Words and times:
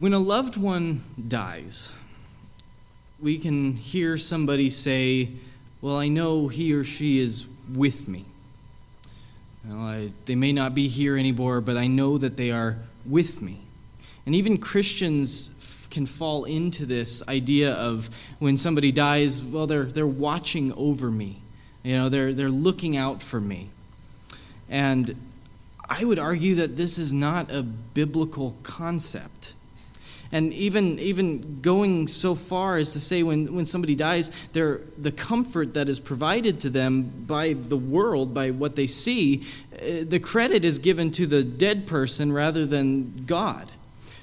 When 0.00 0.14
a 0.14 0.18
loved 0.18 0.56
one 0.56 1.02
dies, 1.28 1.92
we 3.20 3.36
can 3.36 3.74
hear 3.74 4.16
somebody 4.16 4.70
say, 4.70 5.28
Well, 5.82 5.98
I 5.98 6.08
know 6.08 6.48
he 6.48 6.72
or 6.72 6.84
she 6.84 7.18
is 7.18 7.46
with 7.70 8.08
me. 8.08 8.24
Well, 9.62 9.78
I, 9.78 10.12
they 10.24 10.36
may 10.36 10.54
not 10.54 10.74
be 10.74 10.88
here 10.88 11.18
anymore, 11.18 11.60
but 11.60 11.76
I 11.76 11.86
know 11.86 12.16
that 12.16 12.38
they 12.38 12.50
are 12.50 12.78
with 13.04 13.42
me. 13.42 13.60
And 14.24 14.34
even 14.34 14.56
Christians 14.56 15.50
f- 15.60 15.90
can 15.90 16.06
fall 16.06 16.44
into 16.44 16.86
this 16.86 17.22
idea 17.28 17.74
of 17.74 18.08
when 18.38 18.56
somebody 18.56 18.92
dies, 18.92 19.42
well, 19.42 19.66
they're, 19.66 19.84
they're 19.84 20.06
watching 20.06 20.72
over 20.78 21.10
me. 21.10 21.42
You 21.82 21.96
know, 21.96 22.08
they're, 22.08 22.32
they're 22.32 22.48
looking 22.48 22.96
out 22.96 23.20
for 23.20 23.38
me. 23.38 23.68
And 24.70 25.14
I 25.86 26.04
would 26.04 26.18
argue 26.18 26.54
that 26.54 26.78
this 26.78 26.96
is 26.96 27.12
not 27.12 27.50
a 27.50 27.62
biblical 27.62 28.56
concept. 28.62 29.52
And 30.32 30.52
even, 30.52 30.98
even 31.00 31.60
going 31.60 32.06
so 32.06 32.36
far 32.36 32.76
as 32.76 32.92
to 32.92 33.00
say 33.00 33.24
when, 33.24 33.52
when 33.54 33.66
somebody 33.66 33.96
dies, 33.96 34.30
the 34.52 35.12
comfort 35.16 35.74
that 35.74 35.88
is 35.88 35.98
provided 35.98 36.60
to 36.60 36.70
them 36.70 37.02
by 37.26 37.54
the 37.54 37.76
world, 37.76 38.32
by 38.32 38.50
what 38.50 38.76
they 38.76 38.86
see, 38.86 39.44
uh, 39.74 40.04
the 40.04 40.20
credit 40.20 40.64
is 40.64 40.78
given 40.78 41.10
to 41.12 41.26
the 41.26 41.42
dead 41.42 41.86
person 41.86 42.32
rather 42.32 42.64
than 42.64 43.24
God. 43.26 43.72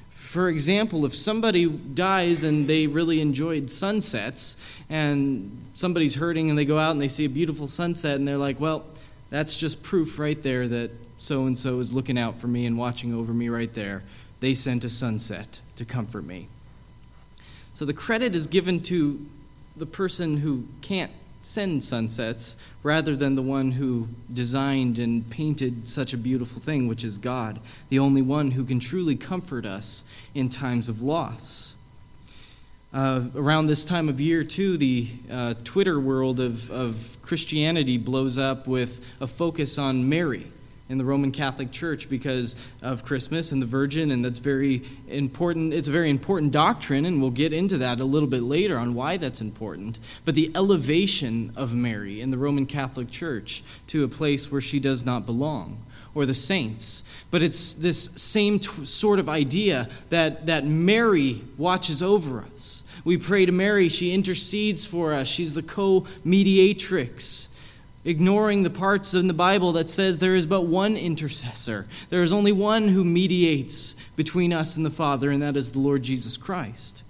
For 0.09 0.49
example, 0.49 1.05
if 1.05 1.15
somebody 1.15 1.67
dies 1.67 2.43
and 2.43 2.67
they 2.67 2.87
really 2.87 3.19
enjoyed 3.19 3.69
sunsets, 3.69 4.55
and 4.89 5.65
somebody's 5.73 6.15
hurting 6.15 6.49
and 6.49 6.57
they 6.57 6.65
go 6.65 6.77
out 6.77 6.91
and 6.91 7.01
they 7.01 7.07
see 7.07 7.25
a 7.25 7.29
beautiful 7.29 7.67
sunset, 7.67 8.15
and 8.15 8.27
they're 8.27 8.37
like, 8.37 8.59
well, 8.59 8.85
that's 9.29 9.57
just 9.57 9.83
proof 9.83 10.19
right 10.19 10.41
there 10.41 10.67
that 10.67 10.91
so 11.17 11.45
and 11.45 11.57
so 11.57 11.79
is 11.79 11.93
looking 11.93 12.17
out 12.17 12.37
for 12.37 12.47
me 12.47 12.65
and 12.65 12.77
watching 12.77 13.13
over 13.13 13.33
me 13.33 13.49
right 13.49 13.73
there. 13.73 14.03
They 14.39 14.53
sent 14.53 14.83
a 14.83 14.89
sunset 14.89 15.59
to 15.77 15.85
comfort 15.85 16.25
me. 16.25 16.49
So 17.73 17.85
the 17.85 17.93
credit 17.93 18.35
is 18.35 18.47
given 18.47 18.81
to 18.83 19.25
the 19.75 19.85
person 19.85 20.37
who 20.37 20.67
can't 20.81 21.11
send 21.41 21.83
sunsets 21.83 22.57
rather 22.83 23.15
than 23.15 23.35
the 23.35 23.41
one 23.41 23.71
who 23.71 24.07
designed 24.33 24.99
and 24.99 25.29
painted 25.29 25.87
such 25.87 26.13
a 26.13 26.17
beautiful 26.17 26.61
thing, 26.61 26.87
which 26.87 27.03
is 27.03 27.17
God, 27.17 27.59
the 27.89 27.99
only 27.99 28.21
one 28.21 28.51
who 28.51 28.65
can 28.65 28.79
truly 28.79 29.15
comfort 29.15 29.65
us 29.65 30.03
in 30.33 30.49
times 30.49 30.89
of 30.89 31.01
loss. 31.01 31.75
Uh, 32.93 33.25
around 33.35 33.67
this 33.67 33.85
time 33.85 34.09
of 34.09 34.19
year, 34.19 34.43
too, 34.43 34.77
the 34.77 35.07
uh, 35.31 35.53
Twitter 35.63 35.99
world 35.99 36.39
of, 36.39 36.71
of 36.71 37.17
Christianity 37.21 37.97
blows 37.97 38.37
up 38.37 38.65
with 38.67 39.05
a 39.21 39.27
focus 39.27 39.77
on 39.77 40.09
Mary 40.09 40.47
in 40.89 40.97
the 40.97 41.03
Roman 41.03 41.31
Catholic 41.31 41.71
Church 41.71 42.09
because 42.09 42.55
of 42.81 43.03
Christmas 43.03 43.51
and 43.51 43.61
the 43.61 43.65
Virgin, 43.65 44.11
and 44.11 44.23
that's 44.23 44.39
very 44.39 44.83
important. 45.07 45.73
It's 45.73 45.87
a 45.87 45.91
very 45.91 46.09
important 46.09 46.51
doctrine, 46.51 47.05
and 47.05 47.21
we'll 47.21 47.31
get 47.31 47.51
into 47.51 47.77
that 47.79 47.99
a 47.99 48.05
little 48.05 48.29
bit 48.29 48.43
later 48.43 48.77
on 48.77 48.93
why 48.93 49.17
that's 49.17 49.41
important. 49.41 49.99
But 50.23 50.35
the 50.35 50.51
elevation 50.55 51.51
of 51.55 51.75
Mary 51.75 52.21
in 52.21 52.31
the 52.31 52.37
Roman 52.37 52.65
Catholic 52.65 53.11
Church 53.11 53.63
to 53.87 54.03
a 54.03 54.07
place 54.07 54.51
where 54.51 54.61
she 54.61 54.79
does 54.79 55.05
not 55.05 55.25
belong. 55.25 55.83
Or 56.15 56.25
the 56.25 56.33
saints. 56.33 57.03
But 57.29 57.43
it's 57.43 57.75
this 57.75 58.05
same 58.15 58.57
t- 58.57 58.85
sort 58.85 59.19
of 59.19 59.29
idea 59.29 59.87
that, 60.09 60.47
that 60.47 60.65
Mary 60.65 61.43
watches 61.59 62.01
over 62.01 62.43
us. 62.55 62.83
We 63.03 63.17
pray 63.17 63.45
to 63.45 63.51
Mary, 63.51 63.87
she 63.87 64.13
intercedes 64.13 64.83
for 64.83 65.13
us, 65.13 65.27
she's 65.27 65.53
the 65.53 65.61
co 65.61 66.07
mediatrix 66.23 67.49
ignoring 68.07 68.63
the 68.63 68.69
parts 68.69 69.13
in 69.13 69.27
the 69.27 69.33
Bible 69.33 69.73
that 69.73 69.89
says 69.89 70.17
there 70.17 70.33
is 70.33 70.45
but 70.45 70.61
one 70.61 70.95
intercessor. 70.95 71.85
There 72.09 72.23
is 72.23 72.31
only 72.31 72.53
one 72.53 72.87
who 72.87 73.03
mediates 73.03 73.93
between 74.15 74.53
us 74.53 74.77
and 74.77 74.85
the 74.85 74.89
Father, 74.89 75.29
and 75.29 75.41
that 75.43 75.57
is 75.57 75.73
the 75.73 75.79
Lord 75.79 76.03
Jesus 76.03 76.37
Christ. 76.37 77.03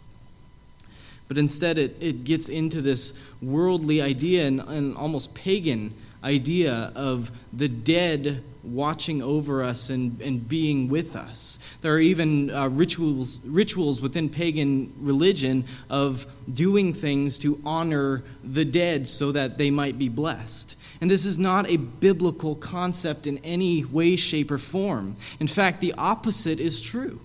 But 1.28 1.38
instead, 1.38 1.78
it, 1.78 1.96
it 2.02 2.24
gets 2.24 2.50
into 2.50 2.82
this 2.82 3.14
worldly 3.42 4.02
idea 4.02 4.48
and, 4.48 4.60
and 4.62 4.98
almost 4.98 5.36
pagan 5.36 5.94
idea 6.24 6.92
of 6.96 7.32
the 7.54 7.68
dead 7.68 8.44
watching 8.64 9.22
over 9.22 9.64
us 9.64 9.90
and, 9.90 10.20
and 10.22 10.48
being 10.48 10.90
with 10.90 11.16
us. 11.16 11.60
There 11.82 11.94
are 11.94 12.00
even 12.00 12.50
uh, 12.50 12.68
rituals, 12.68 13.40
rituals 13.46 14.02
within 14.02 14.30
pagan 14.30 14.94
religion 15.00 15.66
of 15.90 16.28
doing 16.52 16.94
things 16.94 17.38
to 17.40 17.62
honor 17.66 18.24
the 18.44 18.66
dead 18.66 19.08
so 19.08 19.32
that 19.32 19.58
they 19.58 19.72
might 19.72 19.98
be 19.98 20.10
blessed. 20.10 20.77
And 21.00 21.12
this 21.12 21.26
is 21.26 21.38
not 21.38 21.70
a 21.70 21.78
biblical 21.78 22.56
concept 22.56 23.28
in 23.28 23.38
any 23.40 23.84
way, 23.86 24.16
shape, 24.16 24.52
or 24.52 24.58
form. 24.58 25.16
In 25.40 25.48
fact, 25.48 25.82
the 25.82 25.94
opposite 25.98 26.60
is 26.60 26.82
true. 26.82 27.22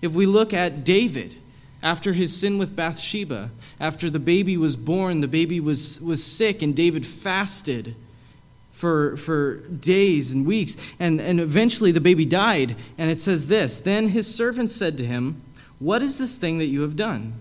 If 0.00 0.12
we 0.12 0.26
look 0.26 0.52
at 0.52 0.84
David, 0.84 1.36
after 1.82 2.12
his 2.12 2.36
sin 2.36 2.58
with 2.58 2.74
Bathsheba, 2.74 3.50
after 3.78 4.10
the 4.10 4.18
baby 4.18 4.56
was 4.56 4.76
born, 4.76 5.20
the 5.20 5.28
baby 5.28 5.60
was, 5.60 6.00
was 6.00 6.24
sick, 6.24 6.62
and 6.62 6.74
David 6.74 7.06
fasted 7.06 7.94
for, 8.70 9.16
for 9.16 9.56
days 9.68 10.32
and 10.32 10.46
weeks. 10.46 10.76
And, 10.98 11.20
and 11.20 11.40
eventually 11.40 11.92
the 11.92 12.00
baby 12.00 12.24
died. 12.24 12.76
And 12.98 13.10
it 13.10 13.20
says 13.20 13.46
this 13.46 13.80
Then 13.80 14.10
his 14.10 14.32
servant 14.32 14.70
said 14.70 14.98
to 14.98 15.04
him, 15.04 15.42
What 15.78 16.02
is 16.02 16.18
this 16.18 16.36
thing 16.36 16.58
that 16.58 16.66
you 16.66 16.82
have 16.82 16.96
done? 16.96 17.34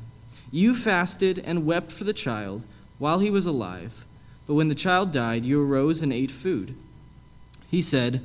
You 0.52 0.74
fasted 0.74 1.40
and 1.40 1.66
wept 1.66 1.92
for 1.92 2.06
the 2.06 2.14
child 2.14 2.66
while 2.98 3.20
he 3.20 3.30
was 3.30 3.46
alive. 3.46 4.06
But 4.48 4.54
when 4.56 4.68
the 4.68 4.76
child 4.76 5.12
died, 5.12 5.46
you 5.46 5.64
arose 5.64 6.02
and 6.02 6.14
ate 6.14 6.32
food. 6.32 6.76
He 7.70 7.82
said, 7.82 8.24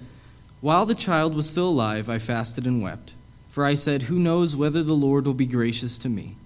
While 0.60 0.86
the 0.86 0.94
child 0.94 1.34
was 1.34 1.48
still 1.48 1.68
alive, 1.68 2.08
I 2.08 2.18
fasted 2.18 2.66
and 2.66 2.82
wept. 2.82 3.14
For 3.48 3.64
I 3.64 3.74
said, 3.74 4.02
Who 4.02 4.18
knows 4.18 4.54
whether 4.54 4.82
the 4.82 4.94
Lord 4.94 5.26
will 5.26 5.34
be 5.34 5.46
gracious 5.46 5.98
to 5.98 6.08
me, 6.08 6.36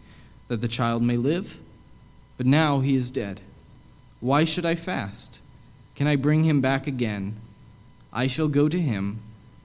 that 0.48 0.60
the 0.60 0.68
child 0.68 1.02
may 1.02 1.16
live? 1.16 1.60
But 2.36 2.46
now 2.46 2.80
he 2.80 2.96
is 2.96 3.10
dead. 3.10 3.40
Why 4.20 4.44
should 4.44 4.64
I 4.64 4.74
fast? 4.74 5.40
Can 5.94 6.06
I 6.06 6.16
bring 6.16 6.44
him 6.44 6.60
back 6.60 6.86
again? 6.86 7.36
I 8.12 8.26
shall 8.26 8.48
go 8.48 8.68
to 8.68 8.80
him, 8.80 9.20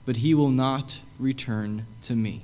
but 0.05 0.17
he 0.17 0.33
will 0.33 0.49
not 0.49 1.01
return 1.17 1.85
to 2.03 2.15
me. 2.15 2.43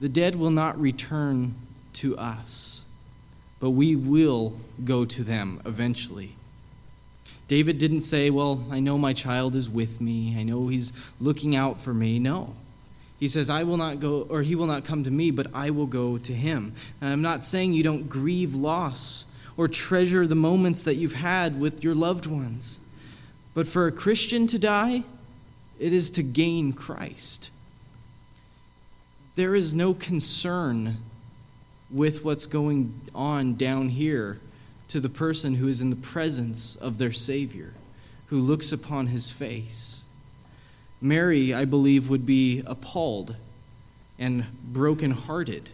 The 0.00 0.08
dead 0.08 0.34
will 0.34 0.50
not 0.50 0.78
return 0.78 1.54
to 1.94 2.16
us, 2.18 2.84
but 3.64 3.70
we 3.70 3.96
will 3.96 4.52
go 4.84 5.06
to 5.06 5.24
them 5.24 5.58
eventually. 5.64 6.36
David 7.48 7.78
didn't 7.78 8.02
say, 8.02 8.28
Well, 8.28 8.62
I 8.70 8.78
know 8.78 8.98
my 8.98 9.14
child 9.14 9.54
is 9.54 9.70
with 9.70 10.02
me. 10.02 10.38
I 10.38 10.42
know 10.42 10.68
he's 10.68 10.92
looking 11.18 11.56
out 11.56 11.78
for 11.78 11.94
me. 11.94 12.18
No. 12.18 12.56
He 13.18 13.26
says, 13.26 13.48
I 13.48 13.62
will 13.62 13.78
not 13.78 14.00
go, 14.00 14.26
or 14.28 14.42
he 14.42 14.54
will 14.54 14.66
not 14.66 14.84
come 14.84 15.02
to 15.04 15.10
me, 15.10 15.30
but 15.30 15.46
I 15.54 15.70
will 15.70 15.86
go 15.86 16.18
to 16.18 16.32
him. 16.34 16.74
And 17.00 17.08
I'm 17.08 17.22
not 17.22 17.42
saying 17.42 17.72
you 17.72 17.82
don't 17.82 18.06
grieve 18.06 18.54
loss 18.54 19.24
or 19.56 19.66
treasure 19.66 20.26
the 20.26 20.34
moments 20.34 20.84
that 20.84 20.96
you've 20.96 21.14
had 21.14 21.58
with 21.58 21.82
your 21.82 21.94
loved 21.94 22.26
ones. 22.26 22.80
But 23.54 23.66
for 23.66 23.86
a 23.86 23.92
Christian 23.92 24.46
to 24.48 24.58
die, 24.58 25.04
it 25.78 25.94
is 25.94 26.10
to 26.10 26.22
gain 26.22 26.74
Christ. 26.74 27.50
There 29.36 29.54
is 29.54 29.72
no 29.72 29.94
concern 29.94 30.98
with 31.94 32.24
what's 32.24 32.46
going 32.46 33.00
on 33.14 33.54
down 33.54 33.88
here 33.88 34.40
to 34.88 34.98
the 34.98 35.08
person 35.08 35.54
who 35.54 35.68
is 35.68 35.80
in 35.80 35.90
the 35.90 35.96
presence 35.96 36.74
of 36.76 36.98
their 36.98 37.12
Savior, 37.12 37.72
who 38.26 38.38
looks 38.40 38.72
upon 38.72 39.06
his 39.06 39.30
face. 39.30 40.04
Mary, 41.00 41.54
I 41.54 41.64
believe, 41.64 42.10
would 42.10 42.26
be 42.26 42.64
appalled 42.66 43.36
and 44.18 44.44
brokenhearted 44.72 45.70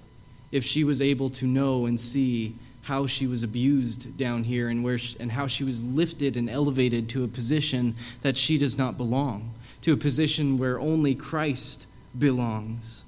if 0.52 0.62
she 0.62 0.84
was 0.84 1.00
able 1.00 1.30
to 1.30 1.46
know 1.46 1.86
and 1.86 1.98
see 1.98 2.54
how 2.82 3.06
she 3.06 3.26
was 3.26 3.42
abused 3.42 4.16
down 4.18 4.44
here 4.44 4.68
and, 4.68 4.84
where 4.84 4.98
she, 4.98 5.18
and 5.20 5.32
how 5.32 5.46
she 5.46 5.64
was 5.64 5.82
lifted 5.82 6.36
and 6.36 6.50
elevated 6.50 7.08
to 7.08 7.24
a 7.24 7.28
position 7.28 7.94
that 8.20 8.36
she 8.36 8.58
does 8.58 8.76
not 8.76 8.96
belong, 8.96 9.54
to 9.80 9.92
a 9.94 9.96
position 9.96 10.58
where 10.58 10.78
only 10.78 11.14
Christ 11.14 11.86
belongs. 12.18 13.04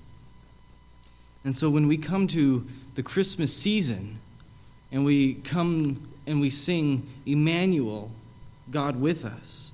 And 1.45 1.55
so 1.55 1.69
when 1.69 1.89
we 1.89 1.97
come 1.97 2.27
to 2.29 2.67
the 2.95 3.03
Christmas 3.03 3.55
season 3.55 4.19
and 4.91 5.05
we 5.05 5.35
come 5.35 6.09
and 6.27 6.41
we 6.41 6.51
sing 6.51 7.07
Emmanuel, 7.27 8.11
God 8.71 9.01
with 9.01 9.25
us, 9.25 9.73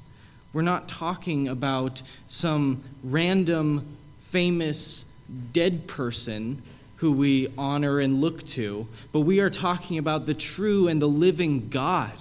we're 0.52 0.62
not 0.62 0.88
talking 0.88 1.48
about 1.48 2.02
some 2.26 2.82
random 3.02 3.96
famous 4.16 5.04
dead 5.52 5.86
person 5.86 6.62
who 6.96 7.12
we 7.12 7.48
honor 7.56 8.00
and 8.00 8.20
look 8.20 8.44
to, 8.44 8.88
but 9.12 9.20
we 9.20 9.40
are 9.40 9.50
talking 9.50 9.98
about 9.98 10.26
the 10.26 10.34
true 10.34 10.88
and 10.88 11.00
the 11.00 11.08
living 11.08 11.68
God 11.68 12.12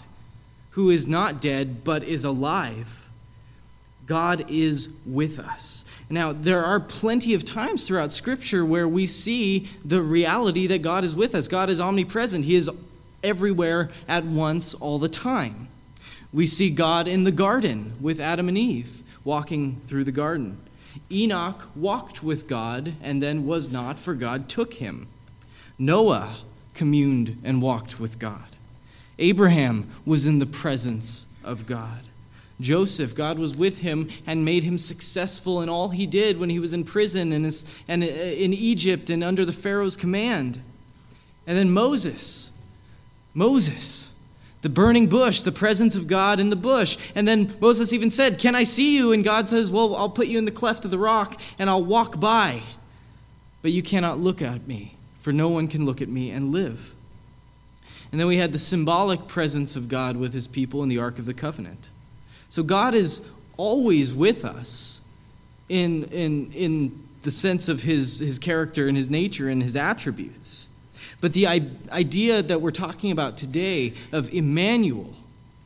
who 0.72 0.90
is 0.90 1.08
not 1.08 1.42
dead 1.42 1.84
but 1.84 2.04
is 2.04 2.24
alive. 2.24 3.07
God 4.08 4.50
is 4.50 4.90
with 5.06 5.38
us. 5.38 5.86
Now, 6.10 6.34
there 6.34 6.64
are 6.64 6.80
plenty 6.80 7.34
of 7.34 7.44
times 7.44 7.86
throughout 7.86 8.14
Scripture 8.14 8.66
where 8.66 8.88
we 8.88 9.06
see 9.06 9.68
the 9.84 10.02
reality 10.02 10.66
that 10.68 10.82
God 10.82 11.04
is 11.04 11.16
with 11.16 11.36
us. 11.36 11.48
God 11.48 11.70
is 11.70 11.80
omnipresent, 11.80 12.46
He 12.46 12.56
is 12.56 12.70
everywhere 13.24 13.90
at 14.08 14.24
once 14.24 14.74
all 14.74 14.98
the 14.98 15.10
time. 15.10 15.68
We 16.34 16.46
see 16.46 16.70
God 16.70 17.08
in 17.08 17.26
the 17.26 17.32
garden 17.32 17.94
with 18.02 18.20
Adam 18.20 18.48
and 18.48 18.58
Eve 18.58 19.04
walking 19.24 19.82
through 19.86 20.06
the 20.06 20.12
garden. 20.12 20.58
Enoch 21.12 21.70
walked 21.76 22.24
with 22.24 22.48
God 22.48 22.94
and 23.02 23.22
then 23.22 23.46
was 23.46 23.70
not, 23.70 24.00
for 24.00 24.14
God 24.14 24.48
took 24.48 24.76
him. 24.76 25.08
Noah 25.78 26.38
communed 26.74 27.40
and 27.44 27.62
walked 27.62 28.00
with 28.00 28.20
God. 28.20 28.56
Abraham 29.20 29.90
was 30.06 30.26
in 30.26 30.40
the 30.40 30.46
presence 30.46 31.28
of 31.44 31.66
God. 31.66 32.07
Joseph, 32.60 33.14
God 33.14 33.38
was 33.38 33.56
with 33.56 33.82
him 33.82 34.10
and 34.26 34.44
made 34.44 34.64
him 34.64 34.78
successful 34.78 35.62
in 35.62 35.70
all 35.70 35.90
he 35.90 36.08
did 36.08 36.40
when 36.40 36.50
he 36.50 36.60
was 36.60 36.74
in 36.74 36.84
prison 36.84 37.32
and, 37.32 37.46
and 37.88 38.04
uh, 38.04 38.08
in 38.08 38.54
Egypt 38.54 39.10
and 39.10 39.24
under 39.24 39.46
the 39.46 39.54
Pharaoh's 39.54 39.96
command. 39.96 40.60
And 41.46 41.58
then 41.58 41.70
Moses, 41.70 42.52
Moses, 43.34 44.10
the 44.62 44.70
burning 44.70 45.08
bush, 45.08 45.42
the 45.42 45.52
presence 45.52 45.96
of 45.96 46.08
God 46.08 46.40
in 46.40 46.50
the 46.50 46.56
bush. 46.56 46.98
And 47.14 47.28
then 47.28 47.56
Moses 47.60 47.94
even 47.94 48.10
said, 48.10 48.40
Can 48.40 48.56
I 48.56 48.64
see 48.64 48.98
you? 48.98 49.12
And 49.12 49.24
God 49.24 49.48
says, 49.48 49.70
Well, 49.70 49.96
I'll 49.96 50.10
put 50.10 50.28
you 50.28 50.40
in 50.40 50.46
the 50.46 50.52
cleft 50.52 50.84
of 50.84 50.92
the 50.92 50.98
rock 50.98 51.40
and 51.60 51.70
I'll 51.70 51.84
walk 51.84 52.20
by. 52.20 52.64
But 53.62 53.72
you 53.72 53.84
cannot 53.84 54.18
look 54.18 54.42
at 54.42 54.68
me, 54.68 54.96
for 55.20 55.32
no 55.32 55.50
one 55.50 55.68
can 55.68 55.86
look 55.86 56.02
at 56.02 56.10
me 56.10 56.32
and 56.32 56.52
live. 56.52 56.96
And 58.12 58.20
then 58.20 58.28
we 58.28 58.38
had 58.38 58.52
the 58.52 58.60
symbolic 58.60 59.28
presence 59.28 59.76
of 59.76 59.90
God 59.90 60.18
with 60.18 60.34
his 60.34 60.48
people 60.48 60.82
in 60.82 60.90
the 60.90 60.98
Ark 60.98 61.20
of 61.20 61.26
the 61.26 61.34
Covenant. 61.34 61.90
So 62.50 62.64
God 62.64 62.94
is 62.94 63.28
always 63.58 64.16
with 64.16 64.46
us 64.46 65.02
in, 65.70 66.06
in, 66.06 66.52
in 66.54 67.08
the 67.24 67.32
sense 67.32 67.68
of 67.68 67.84
his, 67.84 68.20
his 68.20 68.40
character 68.40 68.88
and 68.88 68.96
his 68.96 69.10
nature 69.10 69.50
and 69.50 69.62
his 69.62 69.76
attributes. 69.76 70.70
But 71.20 71.34
the 71.34 71.48
idea 71.48 72.44
that 72.44 72.62
we're 72.62 72.72
talking 72.72 73.12
about 73.12 73.38
today 73.38 73.94
of 74.12 74.32
Emmanuel, 74.34 75.14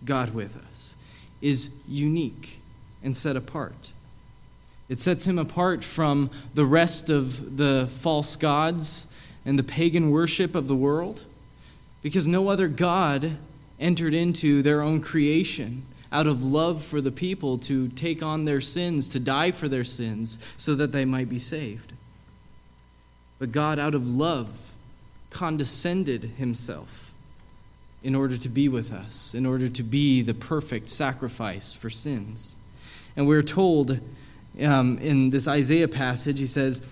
God 0.05 0.33
with 0.33 0.57
us, 0.69 0.95
is 1.41 1.69
unique 1.87 2.61
and 3.03 3.15
set 3.15 3.35
apart. 3.35 3.91
It 4.87 4.99
sets 4.99 5.25
him 5.25 5.37
apart 5.37 5.83
from 5.83 6.29
the 6.53 6.65
rest 6.65 7.09
of 7.09 7.57
the 7.57 7.87
false 7.89 8.35
gods 8.35 9.07
and 9.45 9.57
the 9.57 9.63
pagan 9.63 10.11
worship 10.11 10.55
of 10.55 10.67
the 10.67 10.75
world 10.75 11.23
because 12.01 12.27
no 12.27 12.49
other 12.49 12.67
God 12.67 13.37
entered 13.79 14.13
into 14.13 14.61
their 14.61 14.81
own 14.81 15.01
creation 15.01 15.85
out 16.11 16.27
of 16.27 16.43
love 16.43 16.83
for 16.83 17.01
the 17.01 17.11
people 17.11 17.57
to 17.57 17.87
take 17.89 18.21
on 18.21 18.45
their 18.45 18.61
sins, 18.61 19.07
to 19.09 19.19
die 19.19 19.51
for 19.51 19.67
their 19.67 19.83
sins, 19.83 20.39
so 20.57 20.75
that 20.75 20.91
they 20.91 21.05
might 21.05 21.29
be 21.29 21.39
saved. 21.39 21.93
But 23.39 23.51
God, 23.51 23.79
out 23.79 23.95
of 23.95 24.09
love, 24.09 24.73
condescended 25.29 26.23
himself 26.37 27.13
in 28.03 28.15
order 28.15 28.37
to 28.37 28.49
be 28.49 28.67
with 28.67 28.91
us, 28.91 29.33
in 29.33 29.45
order 29.45 29.69
to 29.69 29.83
be 29.83 30.21
the 30.21 30.33
perfect 30.33 30.89
sacrifice 30.89 31.73
for 31.73 31.89
sins. 31.89 32.55
And 33.15 33.27
we're 33.27 33.43
told 33.43 33.99
um, 34.61 34.97
in 34.97 35.29
this 35.29 35.47
Isaiah 35.47 35.87
passage, 35.87 36.39
he 36.39 36.45
says, 36.45 36.87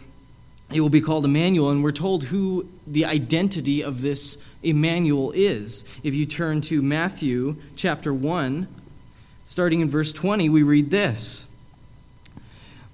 it 0.71 0.81
will 0.81 0.89
be 0.89 1.01
called 1.01 1.25
Emmanuel, 1.25 1.71
and 1.71 1.83
we're 1.83 1.91
told 1.91 2.25
who 2.25 2.67
the 2.85 3.05
identity 3.05 3.83
of 3.83 4.01
this 4.01 4.37
Emmanuel 4.61 5.31
is. 5.31 5.83
If 6.03 6.13
you 6.13 6.27
turn 6.27 6.61
to 6.61 6.81
Matthew 6.83 7.55
chapter 7.75 8.13
1, 8.13 8.67
starting 9.49 9.81
in 9.81 9.89
verse 9.89 10.13
20, 10.13 10.47
we 10.47 10.61
read 10.61 10.91
this. 10.91 11.47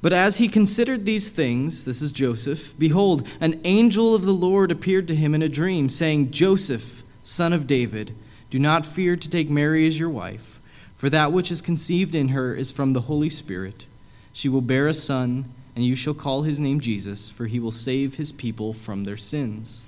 But 0.02 0.14
as 0.14 0.38
he 0.38 0.48
considered 0.48 1.04
these 1.04 1.30
things, 1.30 1.84
this 1.84 2.02
is 2.02 2.14
Joseph, 2.14 2.80
behold, 2.80 3.28
an 3.42 3.60
angel 3.66 4.16
of 4.16 4.24
the 4.24 4.32
Lord 4.32 4.72
appeared 4.72 5.06
to 5.10 5.16
him 5.16 5.36
in 5.36 5.42
a 5.42 5.50
dream, 5.50 5.90
saying, 5.90 6.32
Joseph, 6.32 7.04
son 7.22 7.52
of 7.52 7.68
David, 7.68 8.16
do 8.50 8.58
not 8.58 8.86
fear 8.86 9.18
to 9.18 9.30
take 9.30 9.50
Mary 9.50 9.86
as 9.86 10.00
your 10.00 10.10
wife, 10.10 10.62
for 10.96 11.10
that 11.10 11.34
which 11.34 11.52
is 11.52 11.62
conceived 11.62 12.16
in 12.16 12.30
her 12.30 12.56
is 12.56 12.72
from 12.72 12.94
the 12.94 13.02
Holy 13.02 13.30
Spirit. 13.30 13.86
She 14.32 14.48
will 14.48 14.62
bear 14.62 14.88
a 14.88 14.94
son, 14.94 15.52
and 15.76 15.84
you 15.84 15.94
shall 15.94 16.14
call 16.14 16.44
his 16.44 16.58
name 16.58 16.80
Jesus, 16.80 17.30
for 17.30 17.48
he 17.48 17.60
will 17.60 17.70
save 17.70 18.16
his 18.16 18.32
people 18.32 18.72
from 18.72 19.04
their 19.04 19.18
sins. 19.18 19.86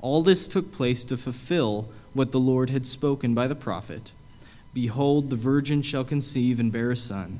All 0.00 0.22
this 0.22 0.48
took 0.48 0.72
place 0.72 1.04
to 1.04 1.18
fulfill 1.18 1.90
what 2.14 2.32
the 2.32 2.40
Lord 2.40 2.70
had 2.70 2.86
spoken 2.86 3.34
by 3.34 3.46
the 3.46 3.54
prophet. 3.54 4.12
Behold, 4.74 5.30
the 5.30 5.36
virgin 5.36 5.82
shall 5.82 6.04
conceive 6.04 6.60
and 6.60 6.70
bear 6.70 6.90
a 6.90 6.96
son, 6.96 7.38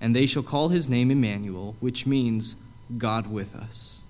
and 0.00 0.14
they 0.14 0.26
shall 0.26 0.42
call 0.42 0.68
his 0.68 0.88
name 0.88 1.10
Emmanuel, 1.10 1.76
which 1.80 2.06
means 2.06 2.56
God 2.98 3.26
with 3.26 3.54
us. 3.54 4.02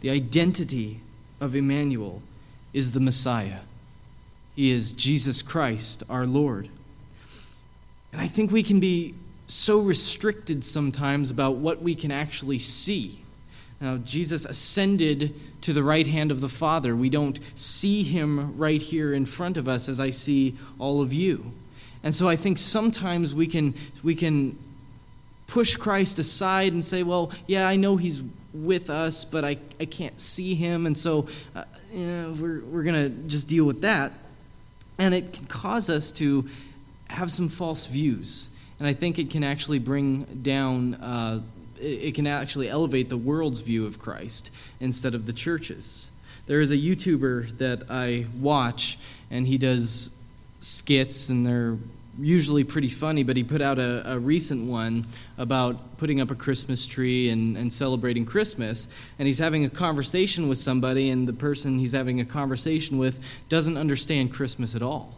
The 0.00 0.10
identity 0.10 1.00
of 1.40 1.54
Emmanuel 1.54 2.22
is 2.72 2.92
the 2.92 3.00
Messiah. 3.00 3.60
He 4.54 4.70
is 4.70 4.92
Jesus 4.92 5.42
Christ, 5.42 6.02
our 6.08 6.26
Lord. 6.26 6.68
And 8.12 8.20
I 8.20 8.26
think 8.26 8.50
we 8.50 8.62
can 8.62 8.80
be 8.80 9.14
so 9.46 9.80
restricted 9.80 10.64
sometimes 10.64 11.30
about 11.30 11.56
what 11.56 11.82
we 11.82 11.94
can 11.94 12.10
actually 12.10 12.58
see. 12.58 13.20
Now, 13.80 13.96
Jesus 13.98 14.44
ascended 14.44 15.34
to 15.60 15.72
the 15.72 15.82
right 15.82 16.06
hand 16.06 16.32
of 16.32 16.40
the 16.40 16.48
Father. 16.48 16.96
We 16.96 17.10
don't 17.10 17.38
see 17.56 18.02
him 18.02 18.56
right 18.58 18.82
here 18.82 19.12
in 19.12 19.24
front 19.24 19.56
of 19.56 19.68
us 19.68 19.88
as 19.88 20.00
I 20.00 20.10
see 20.10 20.56
all 20.78 21.00
of 21.00 21.12
you. 21.12 21.52
And 22.02 22.14
so 22.14 22.28
I 22.28 22.36
think 22.36 22.58
sometimes 22.58 23.34
we 23.34 23.46
can, 23.46 23.74
we 24.02 24.14
can 24.14 24.58
push 25.46 25.76
Christ 25.76 26.18
aside 26.18 26.72
and 26.72 26.84
say, 26.84 27.02
well, 27.02 27.32
yeah, 27.46 27.68
I 27.68 27.76
know 27.76 27.96
he's 27.96 28.22
with 28.52 28.90
us, 28.90 29.24
but 29.24 29.44
I, 29.44 29.58
I 29.78 29.84
can't 29.84 30.18
see 30.18 30.54
him. 30.54 30.86
And 30.86 30.96
so 30.96 31.28
uh, 31.54 31.64
you 31.92 32.06
know, 32.06 32.36
we're, 32.38 32.60
we're 32.60 32.82
going 32.82 33.02
to 33.02 33.28
just 33.28 33.48
deal 33.48 33.64
with 33.64 33.82
that. 33.82 34.12
And 34.98 35.14
it 35.14 35.32
can 35.32 35.46
cause 35.46 35.88
us 35.88 36.10
to 36.12 36.48
have 37.08 37.30
some 37.30 37.48
false 37.48 37.86
views. 37.86 38.50
And 38.78 38.88
I 38.88 38.92
think 38.92 39.18
it 39.18 39.30
can 39.30 39.44
actually 39.44 39.78
bring 39.78 40.24
down 40.42 40.94
uh, 40.96 41.40
it 41.80 42.14
can 42.14 42.26
actually 42.26 42.68
elevate 42.68 43.08
the 43.08 43.16
world's 43.16 43.60
view 43.60 43.86
of 43.86 43.98
Christ 43.98 44.50
instead 44.80 45.14
of 45.14 45.26
the 45.26 45.32
church's. 45.32 46.10
There 46.46 46.60
is 46.60 46.70
a 46.70 46.76
YouTuber 46.76 47.58
that 47.58 47.84
I 47.90 48.26
watch, 48.40 48.98
and 49.30 49.46
he 49.46 49.58
does 49.58 50.10
skits, 50.60 51.28
and 51.28 51.46
they're 51.46 51.76
usually 52.20 52.64
pretty 52.64 52.88
funny, 52.88 53.22
but 53.22 53.36
he 53.36 53.44
put 53.44 53.60
out 53.60 53.78
a, 53.78 54.12
a, 54.12 54.18
recent 54.18 54.68
one 54.68 55.06
about 55.36 55.98
putting 55.98 56.20
up 56.20 56.30
a 56.30 56.34
Christmas 56.34 56.86
tree 56.86 57.28
and, 57.28 57.56
and 57.56 57.72
celebrating 57.72 58.24
Christmas. 58.24 58.88
And 59.18 59.26
he's 59.26 59.38
having 59.38 59.64
a 59.64 59.70
conversation 59.70 60.48
with 60.48 60.58
somebody, 60.58 61.10
and 61.10 61.28
the 61.28 61.32
person 61.32 61.78
he's 61.78 61.92
having 61.92 62.20
a 62.20 62.24
conversation 62.24 62.98
with 62.98 63.20
doesn't 63.48 63.76
understand 63.76 64.32
Christmas 64.32 64.74
at 64.74 64.82
all. 64.82 65.14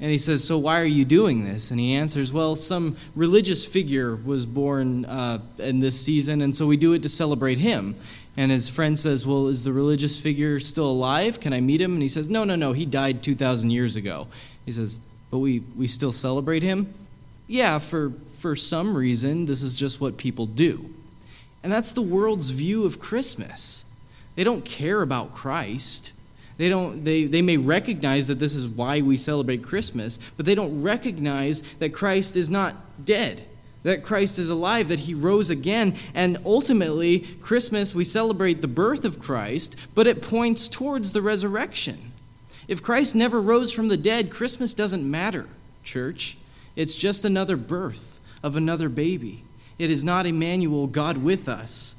And 0.00 0.10
he 0.10 0.18
says, 0.18 0.42
So 0.42 0.56
why 0.56 0.80
are 0.80 0.84
you 0.84 1.04
doing 1.04 1.44
this? 1.44 1.70
And 1.70 1.78
he 1.78 1.94
answers, 1.94 2.32
Well, 2.32 2.56
some 2.56 2.96
religious 3.14 3.64
figure 3.64 4.16
was 4.16 4.46
born 4.46 5.04
uh, 5.04 5.40
in 5.58 5.80
this 5.80 6.00
season, 6.00 6.40
and 6.40 6.56
so 6.56 6.66
we 6.66 6.76
do 6.76 6.92
it 6.94 7.02
to 7.02 7.08
celebrate 7.08 7.58
him. 7.58 7.96
And 8.36 8.50
his 8.50 8.68
friend 8.68 8.98
says, 8.98 9.26
Well, 9.26 9.48
is 9.48 9.64
the 9.64 9.72
religious 9.72 10.18
figure 10.18 10.58
still 10.58 10.86
alive? 10.90 11.40
Can 11.40 11.52
I 11.52 11.60
meet 11.60 11.80
him? 11.80 11.92
And 11.92 12.02
he 12.02 12.08
says, 12.08 12.28
No, 12.28 12.44
no, 12.44 12.56
no, 12.56 12.72
he 12.72 12.86
died 12.86 13.22
2,000 13.22 13.70
years 13.70 13.96
ago. 13.96 14.28
He 14.64 14.72
says, 14.72 14.98
But 15.30 15.38
we, 15.38 15.60
we 15.76 15.86
still 15.86 16.12
celebrate 16.12 16.62
him? 16.62 16.94
Yeah, 17.46 17.78
for, 17.78 18.12
for 18.38 18.56
some 18.56 18.96
reason, 18.96 19.46
this 19.46 19.60
is 19.60 19.76
just 19.76 20.00
what 20.00 20.16
people 20.16 20.46
do. 20.46 20.94
And 21.62 21.72
that's 21.72 21.92
the 21.92 22.02
world's 22.02 22.50
view 22.50 22.86
of 22.86 23.00
Christmas. 23.00 23.84
They 24.36 24.44
don't 24.44 24.64
care 24.64 25.02
about 25.02 25.32
Christ. 25.32 26.12
They, 26.60 26.68
don't, 26.68 27.02
they, 27.04 27.24
they 27.24 27.40
may 27.40 27.56
recognize 27.56 28.26
that 28.26 28.38
this 28.38 28.54
is 28.54 28.68
why 28.68 29.00
we 29.00 29.16
celebrate 29.16 29.62
Christmas, 29.62 30.18
but 30.36 30.44
they 30.44 30.54
don't 30.54 30.82
recognize 30.82 31.62
that 31.78 31.94
Christ 31.94 32.36
is 32.36 32.50
not 32.50 32.76
dead, 33.02 33.46
that 33.82 34.02
Christ 34.02 34.38
is 34.38 34.50
alive, 34.50 34.88
that 34.88 35.00
he 35.00 35.14
rose 35.14 35.48
again. 35.48 35.94
And 36.12 36.36
ultimately, 36.44 37.20
Christmas, 37.20 37.94
we 37.94 38.04
celebrate 38.04 38.60
the 38.60 38.68
birth 38.68 39.06
of 39.06 39.18
Christ, 39.18 39.74
but 39.94 40.06
it 40.06 40.20
points 40.20 40.68
towards 40.68 41.12
the 41.12 41.22
resurrection. 41.22 42.12
If 42.68 42.82
Christ 42.82 43.14
never 43.14 43.40
rose 43.40 43.72
from 43.72 43.88
the 43.88 43.96
dead, 43.96 44.28
Christmas 44.28 44.74
doesn't 44.74 45.10
matter, 45.10 45.48
church. 45.82 46.36
It's 46.76 46.94
just 46.94 47.24
another 47.24 47.56
birth 47.56 48.20
of 48.42 48.54
another 48.54 48.90
baby. 48.90 49.44
It 49.78 49.90
is 49.90 50.04
not 50.04 50.26
Emmanuel, 50.26 50.88
God 50.88 51.16
with 51.16 51.48
us, 51.48 51.96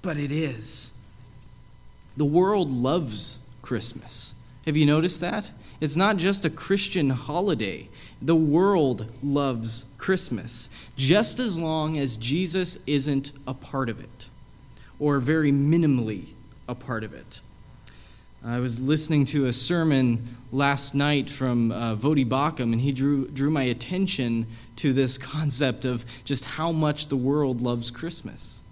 but 0.00 0.16
it 0.16 0.32
is. 0.32 0.94
The 2.16 2.24
world 2.24 2.70
loves 2.70 3.40
Christmas. 3.68 4.34
Have 4.64 4.78
you 4.78 4.86
noticed 4.86 5.20
that? 5.20 5.50
It's 5.78 5.94
not 5.94 6.16
just 6.16 6.46
a 6.46 6.50
Christian 6.50 7.10
holiday. 7.10 7.90
The 8.22 8.34
world 8.34 9.12
loves 9.22 9.84
Christmas, 9.98 10.70
just 10.96 11.38
as 11.38 11.58
long 11.58 11.98
as 11.98 12.16
Jesus 12.16 12.78
isn't 12.86 13.32
a 13.46 13.52
part 13.52 13.90
of 13.90 14.00
it, 14.00 14.30
or 14.98 15.20
very 15.20 15.52
minimally 15.52 16.28
a 16.66 16.74
part 16.74 17.04
of 17.04 17.12
it. 17.12 17.42
I 18.42 18.58
was 18.58 18.80
listening 18.80 19.26
to 19.26 19.44
a 19.44 19.52
sermon 19.52 20.38
last 20.50 20.94
night 20.94 21.28
from 21.28 21.70
uh, 21.70 21.94
Voddie 21.94 22.26
Baucham, 22.26 22.72
and 22.72 22.80
he 22.80 22.90
drew, 22.90 23.28
drew 23.28 23.50
my 23.50 23.64
attention 23.64 24.46
to 24.76 24.94
this 24.94 25.18
concept 25.34 25.84
of 25.84 26.06
just 26.24 26.46
how 26.46 26.72
much 26.72 27.08
the 27.08 27.16
world 27.16 27.60
loves 27.60 27.90
Christmas. 27.90 28.62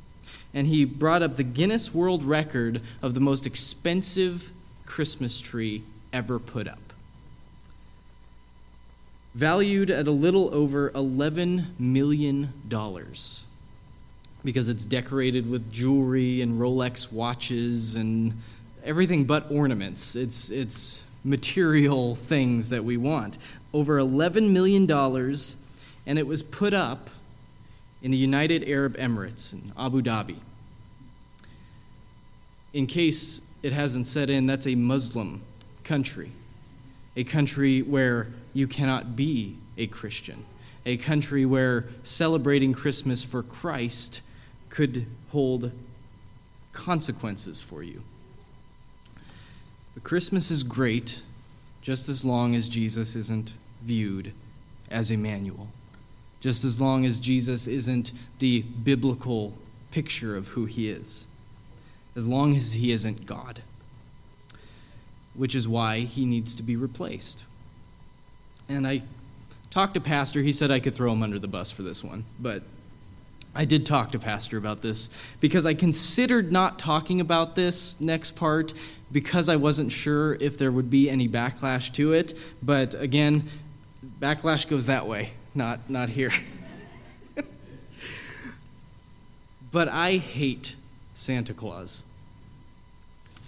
And 0.55 0.67
he 0.67 0.87
brought 0.87 1.23
up 1.23 1.37
the 1.37 1.43
Guinness 1.43 1.93
World 1.93 2.25
Record 2.25 2.81
of 3.03 3.13
the 3.13 3.21
most 3.21 3.47
expensive 3.47 4.53
Christmas 4.87 5.41
tree 5.41 5.83
ever 6.13 6.39
put 6.39 6.67
up. 6.67 6.79
Valued 9.35 9.91
at 9.91 10.07
a 10.07 10.13
little 10.13 10.55
over 10.55 10.91
$11 10.91 11.79
million. 11.79 12.53
because 14.45 14.69
it's 14.69 14.85
decorated 14.85 15.51
with 15.51 15.71
jewelry 15.71 16.41
and 16.41 16.59
Rolex 16.59 17.13
watches 17.13 17.97
and 17.97 18.41
everything 18.85 19.25
but 19.25 19.51
ornaments. 19.51 20.17
It's, 20.17 20.51
it's 20.51 21.05
material 21.25 22.15
things 22.15 22.71
that 22.71 22.85
we 22.85 22.97
want. 22.97 23.37
Over 23.75 24.01
$11 24.01 24.51
million, 24.51 24.91
and 26.07 26.19
it 26.19 26.27
was 26.27 26.43
put 26.43 26.73
up 26.73 27.11
in 28.01 28.11
the 28.11 28.17
United 28.17 28.69
Arab 28.69 28.97
Emirates 28.97 29.53
in 29.53 29.73
Abu 29.77 30.01
Dhabi. 30.01 30.39
In 32.73 32.87
case 32.87 33.41
it 33.67 33.73
hasn't 33.73 34.07
set 34.07 34.31
in, 34.31 34.47
that's 34.47 34.69
a 34.69 34.77
Muslim 34.77 35.43
country, 35.83 36.31
a 37.17 37.25
country 37.25 37.83
where 37.83 38.29
you 38.55 38.69
cannot 38.69 39.17
be 39.17 39.57
a 39.77 39.89
Christian, 39.89 40.45
a 40.87 40.97
country 40.97 41.45
where 41.45 41.87
celebrating 42.05 42.73
Christmas 42.73 43.25
for 43.25 43.43
Christ 43.43 44.23
could 44.71 45.07
hold 45.31 45.73
consequences 46.73 47.61
for 47.61 47.83
you. 47.83 48.05
But 49.95 50.05
Christmas 50.05 50.53
is 50.53 50.63
great 50.63 51.23
just 51.83 52.09
as 52.09 52.25
long 52.25 52.55
as 52.55 52.69
Jesus 52.69 53.17
isn't 53.17 53.55
viewed 53.83 54.33
as 54.93 55.11
Emmanuel, 55.11 55.67
just 56.39 56.65
as 56.65 56.81
long 56.81 57.05
as 57.05 57.19
Jesus 57.19 57.67
isn't 57.67 58.13
the 58.39 58.63
biblical 58.63 59.55
picture 59.91 60.37
of 60.37 60.49
who 60.49 60.67
he 60.67 60.89
is, 60.89 61.27
as 62.17 62.27
long 62.27 62.57
as 62.57 62.73
he 62.73 62.91
isn't 62.91 63.27
God, 63.27 63.63
which 65.35 65.55
is 65.55 65.69
why 65.69 66.01
he 66.01 66.25
needs 66.25 66.55
to 66.55 66.63
be 66.63 66.75
replaced. 66.75 67.45
And 68.69 68.87
I 68.87 69.03
talked 69.71 69.95
to 69.95 70.01
Pastor, 70.01 70.41
he 70.41 70.53
said 70.53 70.71
I 70.71 70.81
could 70.81 70.95
throw 70.95 71.13
him 71.13 71.23
under 71.23 71.39
the 71.39 71.47
bus 71.47 71.71
for 71.71 71.83
this 71.83 72.03
one, 72.03 72.25
but 72.41 72.63
I 73.55 73.65
did 73.65 73.87
talk 73.87 74.13
to 74.13 74.19
Pastor 74.19 74.57
about 74.59 74.83
this 74.83 75.09
because 75.41 75.67
I 75.67 75.75
considered 75.75 76.53
not 76.53 76.79
talking 76.79 77.21
about 77.21 77.55
this 77.55 78.01
next 78.01 78.33
part 78.33 78.73
because 79.13 79.49
I 79.49 79.57
wasn't 79.57 79.93
sure 79.93 80.35
if 80.35 80.59
there 80.59 80.71
would 80.73 80.91
be 80.91 81.09
any 81.09 81.29
backlash 81.29 81.93
to 81.95 82.13
it. 82.13 82.39
But 82.63 82.95
again, 82.95 83.49
backlash 84.21 84.69
goes 84.69 84.87
that 84.87 85.07
way, 85.07 85.33
not, 85.55 85.89
not 85.89 86.11
here. 86.11 86.33
but 89.73 89.89
I 89.89 90.17
hate 90.17 90.76
Santa 91.17 91.55
Claus. 91.55 92.05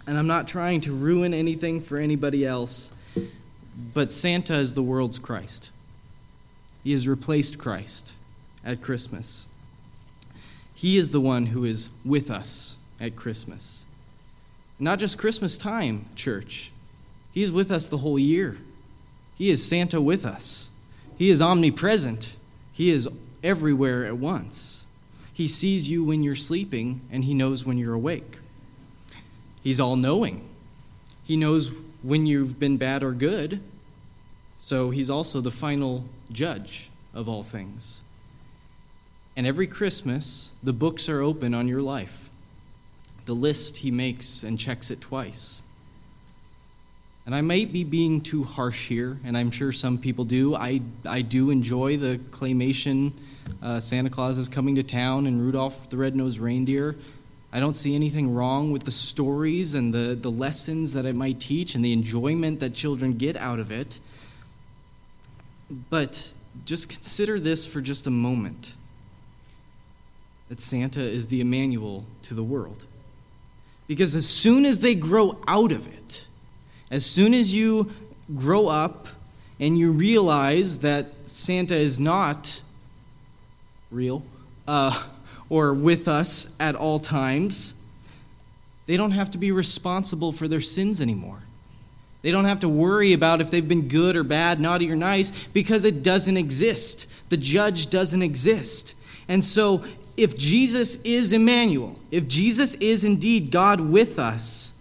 And 0.06 0.18
I'm 0.18 0.26
not 0.26 0.48
trying 0.48 0.80
to 0.80 0.92
ruin 0.92 1.34
anything 1.34 1.80
for 1.82 1.98
anybody 1.98 2.44
else, 2.44 2.92
but 3.94 4.10
Santa 4.10 4.58
is 4.58 4.72
the 4.72 4.82
world's 4.82 5.18
Christ. 5.18 5.70
He 6.82 6.92
has 6.92 7.06
replaced 7.06 7.58
Christ 7.58 8.14
at 8.64 8.80
Christmas. 8.80 9.46
He 10.74 10.96
is 10.96 11.10
the 11.10 11.20
one 11.20 11.46
who 11.46 11.64
is 11.64 11.90
with 12.04 12.30
us 12.30 12.78
at 12.98 13.16
Christmas. 13.16 13.84
Not 14.78 14.98
just 14.98 15.18
Christmas 15.18 15.58
time, 15.58 16.06
church. 16.16 16.72
He 17.32 17.42
is 17.42 17.52
with 17.52 17.70
us 17.70 17.86
the 17.86 17.98
whole 17.98 18.18
year. 18.18 18.56
He 19.36 19.50
is 19.50 19.64
Santa 19.64 20.00
with 20.00 20.24
us. 20.24 20.70
He 21.18 21.28
is 21.28 21.42
omnipresent. 21.42 22.36
He 22.72 22.90
is 22.90 23.08
everywhere 23.44 24.06
at 24.06 24.16
once. 24.16 24.86
He 25.38 25.46
sees 25.46 25.88
you 25.88 26.02
when 26.02 26.24
you're 26.24 26.34
sleeping, 26.34 27.00
and 27.12 27.22
He 27.22 27.32
knows 27.32 27.64
when 27.64 27.78
you're 27.78 27.94
awake. 27.94 28.38
He's 29.62 29.78
all 29.78 29.94
knowing. 29.94 30.50
He 31.22 31.36
knows 31.36 31.78
when 32.02 32.26
you've 32.26 32.58
been 32.58 32.76
bad 32.76 33.04
or 33.04 33.12
good. 33.12 33.60
So 34.56 34.90
He's 34.90 35.08
also 35.08 35.40
the 35.40 35.52
final 35.52 36.06
judge 36.32 36.90
of 37.14 37.28
all 37.28 37.44
things. 37.44 38.02
And 39.36 39.46
every 39.46 39.68
Christmas, 39.68 40.54
the 40.60 40.72
books 40.72 41.08
are 41.08 41.22
open 41.22 41.54
on 41.54 41.68
your 41.68 41.82
life. 41.82 42.30
The 43.26 43.34
list 43.34 43.76
he 43.76 43.92
makes 43.92 44.42
and 44.42 44.58
checks 44.58 44.90
it 44.90 45.00
twice. 45.00 45.62
And 47.28 47.34
I 47.34 47.42
might 47.42 47.74
be 47.74 47.84
being 47.84 48.22
too 48.22 48.42
harsh 48.42 48.88
here, 48.88 49.18
and 49.22 49.36
I'm 49.36 49.50
sure 49.50 49.70
some 49.70 49.98
people 49.98 50.24
do. 50.24 50.56
I, 50.56 50.80
I 51.04 51.20
do 51.20 51.50
enjoy 51.50 51.98
the 51.98 52.16
claymation 52.16 53.12
uh, 53.62 53.80
Santa 53.80 54.08
Claus 54.08 54.38
is 54.38 54.48
coming 54.48 54.76
to 54.76 54.82
town 54.82 55.26
and 55.26 55.42
Rudolph 55.42 55.90
the 55.90 55.98
Red-Nosed 55.98 56.38
Reindeer. 56.38 56.96
I 57.52 57.60
don't 57.60 57.74
see 57.74 57.94
anything 57.94 58.32
wrong 58.32 58.72
with 58.72 58.84
the 58.84 58.90
stories 58.90 59.74
and 59.74 59.92
the, 59.92 60.16
the 60.18 60.30
lessons 60.30 60.94
that 60.94 61.04
it 61.04 61.14
might 61.14 61.38
teach 61.38 61.74
and 61.74 61.84
the 61.84 61.92
enjoyment 61.92 62.60
that 62.60 62.72
children 62.72 63.18
get 63.18 63.36
out 63.36 63.58
of 63.58 63.70
it. 63.70 64.00
But 65.90 66.32
just 66.64 66.88
consider 66.88 67.38
this 67.38 67.66
for 67.66 67.82
just 67.82 68.06
a 68.06 68.10
moment 68.10 68.74
that 70.48 70.60
Santa 70.60 71.02
is 71.02 71.28
the 71.28 71.42
Emmanuel 71.42 72.06
to 72.22 72.32
the 72.32 72.42
world. 72.42 72.86
Because 73.86 74.14
as 74.14 74.26
soon 74.26 74.64
as 74.64 74.80
they 74.80 74.94
grow 74.94 75.36
out 75.46 75.72
of 75.72 75.86
it, 75.86 76.24
as 76.90 77.04
soon 77.04 77.34
as 77.34 77.54
you 77.54 77.90
grow 78.34 78.68
up 78.68 79.08
and 79.60 79.78
you 79.78 79.90
realize 79.90 80.78
that 80.78 81.06
Santa 81.24 81.74
is 81.74 81.98
not 81.98 82.62
real 83.90 84.22
uh, 84.66 85.04
or 85.48 85.74
with 85.74 86.08
us 86.08 86.54
at 86.60 86.74
all 86.74 86.98
times, 86.98 87.74
they 88.86 88.96
don't 88.96 89.10
have 89.10 89.30
to 89.32 89.38
be 89.38 89.52
responsible 89.52 90.32
for 90.32 90.48
their 90.48 90.60
sins 90.60 91.00
anymore. 91.00 91.40
They 92.22 92.30
don't 92.30 92.46
have 92.46 92.60
to 92.60 92.68
worry 92.68 93.12
about 93.12 93.40
if 93.40 93.50
they've 93.50 93.66
been 93.66 93.88
good 93.88 94.16
or 94.16 94.24
bad, 94.24 94.60
naughty 94.60 94.90
or 94.90 94.96
nice, 94.96 95.46
because 95.48 95.84
it 95.84 96.02
doesn't 96.02 96.36
exist. 96.36 97.06
The 97.30 97.36
judge 97.36 97.90
doesn't 97.90 98.22
exist. 98.22 98.94
And 99.28 99.44
so 99.44 99.84
if 100.16 100.36
Jesus 100.36 100.96
is 101.02 101.32
Emmanuel, 101.32 101.98
if 102.10 102.26
Jesus 102.26 102.74
is 102.76 103.04
indeed 103.04 103.50
God 103.50 103.80
with 103.80 104.18
us, 104.18 104.72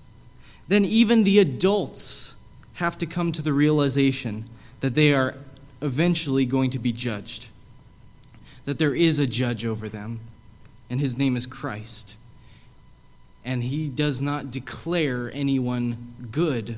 then 0.68 0.86
even 0.86 1.24
the 1.24 1.40
adults 1.40 2.36
have 2.76 2.98
to 2.98 3.06
come 3.06 3.32
to 3.32 3.42
the 3.42 3.54
realization 3.54 4.46
that 4.82 4.96
they 4.96 5.14
are 5.14 5.36
eventually 5.82 6.46
going 6.46 6.70
to 6.72 6.80
be 6.80 6.92
judged, 6.92 7.50
that 8.66 8.78
there 8.78 8.94
is 8.94 9.20
a 9.20 9.28
judge 9.28 9.66
over 9.66 9.90
them, 9.90 10.20
and 10.90 11.00
his 11.00 11.18
name 11.18 11.36
is 11.36 11.46
Christ. 11.46 12.16
And 13.46 13.64
he 13.64 13.88
does 13.88 14.20
not 14.20 14.52
declare 14.52 15.32
anyone 15.34 16.28
good 16.32 16.78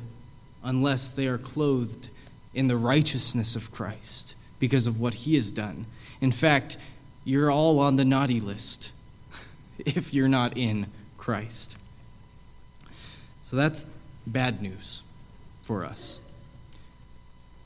unless 0.64 1.12
they 1.12 1.28
are 1.28 1.38
clothed 1.38 2.10
in 2.54 2.68
the 2.68 2.78
righteousness 2.78 3.56
of 3.56 3.72
Christ 3.72 4.36
because 4.60 4.86
of 4.86 5.00
what 5.00 5.14
he 5.14 5.36
has 5.36 5.52
done. 5.52 5.86
In 6.22 6.32
fact, 6.32 6.78
you're 7.24 7.52
all 7.52 7.80
on 7.80 7.96
the 7.96 8.06
naughty 8.06 8.40
list 8.40 8.92
if 9.80 10.14
you're 10.14 10.28
not 10.28 10.58
in 10.58 10.88
Christ. 11.18 11.78
So 13.50 13.56
that's 13.56 13.88
bad 14.28 14.62
news 14.62 15.02
for 15.64 15.84
us. 15.84 16.20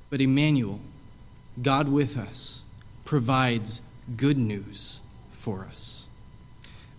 But 0.10 0.22
Emmanuel, 0.22 0.80
God 1.62 1.90
with 1.90 2.18
us, 2.18 2.64
provides 3.04 3.82
good 4.16 4.38
news 4.38 5.02
for 5.34 5.68
us. 5.70 6.08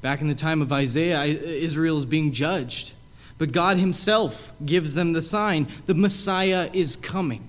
Back 0.02 0.20
in 0.20 0.28
the 0.28 0.34
time 0.34 0.60
of 0.60 0.70
Isaiah, 0.70 1.22
Israel 1.22 1.96
is 1.96 2.04
being 2.04 2.32
judged, 2.32 2.92
but 3.38 3.52
God 3.52 3.78
Himself 3.78 4.52
gives 4.66 4.92
them 4.92 5.14
the 5.14 5.22
sign 5.22 5.66
the 5.86 5.94
Messiah 5.94 6.68
is 6.74 6.94
coming. 6.94 7.48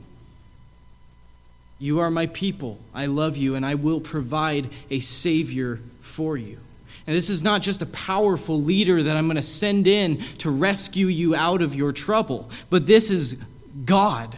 You 1.80 2.00
are 2.00 2.10
my 2.10 2.28
people. 2.28 2.80
I 2.94 3.08
love 3.08 3.36
you, 3.36 3.56
and 3.56 3.66
I 3.66 3.76
will 3.76 4.00
provide 4.00 4.70
a 4.90 5.00
Savior 5.00 5.82
for 6.00 6.38
you. 6.38 6.60
And 7.08 7.16
this 7.16 7.30
is 7.30 7.44
not 7.44 7.62
just 7.62 7.82
a 7.82 7.86
powerful 7.88 8.60
leader 8.60 9.04
that 9.04 9.16
I'm 9.16 9.28
going 9.28 9.36
to 9.36 9.44
send 9.44 9.86
in 9.86 10.18
to 10.40 10.50
rescue 10.50 11.08
you 11.08 11.36
out 11.36 11.62
of 11.62 11.76
your 11.76 11.92
trouble, 11.92 12.50
but 12.70 12.88
this 12.88 13.12
is 13.12 13.44
God. 13.86 14.38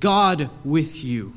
God 0.00 0.50
with 0.64 1.04
you. 1.04 1.34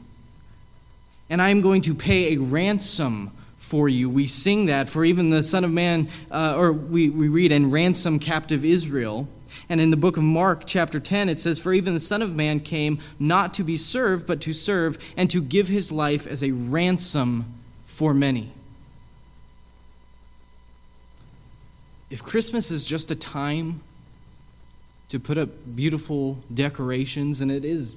And 1.29 1.41
I'm 1.41 1.61
going 1.61 1.81
to 1.81 1.93
pay 1.93 2.33
a 2.33 2.37
ransom 2.37 3.31
for 3.57 3.87
you. 3.89 4.09
We 4.09 4.25
sing 4.25 4.67
that 4.67 4.89
for 4.89 5.05
even 5.05 5.29
the 5.29 5.43
Son 5.43 5.63
of 5.63 5.71
Man, 5.71 6.09
uh, 6.31 6.55
or 6.57 6.71
we, 6.71 7.09
we 7.09 7.27
read, 7.27 7.51
and 7.51 7.71
ransom 7.71 8.17
captive 8.17 8.65
Israel. 8.65 9.27
And 9.67 9.79
in 9.79 9.91
the 9.91 9.97
book 9.97 10.17
of 10.17 10.23
Mark, 10.23 10.63
chapter 10.65 10.99
10, 10.99 11.29
it 11.29 11.39
says, 11.39 11.59
For 11.59 11.73
even 11.73 11.93
the 11.93 11.99
Son 11.99 12.21
of 12.21 12.33
Man 12.33 12.61
came 12.61 12.99
not 13.19 13.53
to 13.55 13.63
be 13.63 13.77
served, 13.77 14.25
but 14.25 14.41
to 14.41 14.53
serve, 14.53 14.97
and 15.15 15.29
to 15.29 15.41
give 15.41 15.67
his 15.67 15.91
life 15.91 16.25
as 16.25 16.41
a 16.41 16.51
ransom 16.51 17.53
for 17.85 18.13
many. 18.13 18.51
If 22.09 22.23
Christmas 22.23 22.71
is 22.71 22.85
just 22.85 23.11
a 23.11 23.15
time 23.15 23.81
to 25.09 25.19
put 25.19 25.37
up 25.37 25.49
beautiful 25.75 26.37
decorations, 26.53 27.41
and 27.41 27.51
it 27.51 27.65
is 27.65 27.95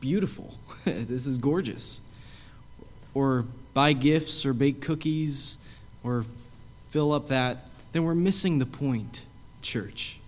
beautiful, 0.00 0.54
this 0.84 1.26
is 1.26 1.38
gorgeous, 1.38 2.00
or 3.14 3.44
buy 3.72 3.92
gifts 3.92 4.44
or 4.44 4.52
bake 4.52 4.80
cookies 4.80 5.58
or 6.02 6.24
fill 6.90 7.12
up 7.12 7.28
that, 7.28 7.68
then 7.92 8.04
we're 8.04 8.14
missing 8.14 8.58
the 8.58 8.66
point, 8.66 9.24
church 9.62 10.18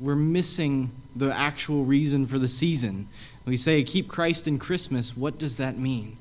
we're 0.00 0.16
missing 0.16 0.90
the 1.14 1.30
actual 1.36 1.84
reason 1.84 2.26
for 2.26 2.38
the 2.38 2.48
season. 2.48 3.06
We 3.44 3.56
say, 3.56 3.82
keep 3.84 4.08
Christ 4.08 4.48
in 4.48 4.58
Christmas. 4.58 5.16
What 5.16 5.38
does 5.38 5.56
that 5.56 5.76
mean? 5.76 6.16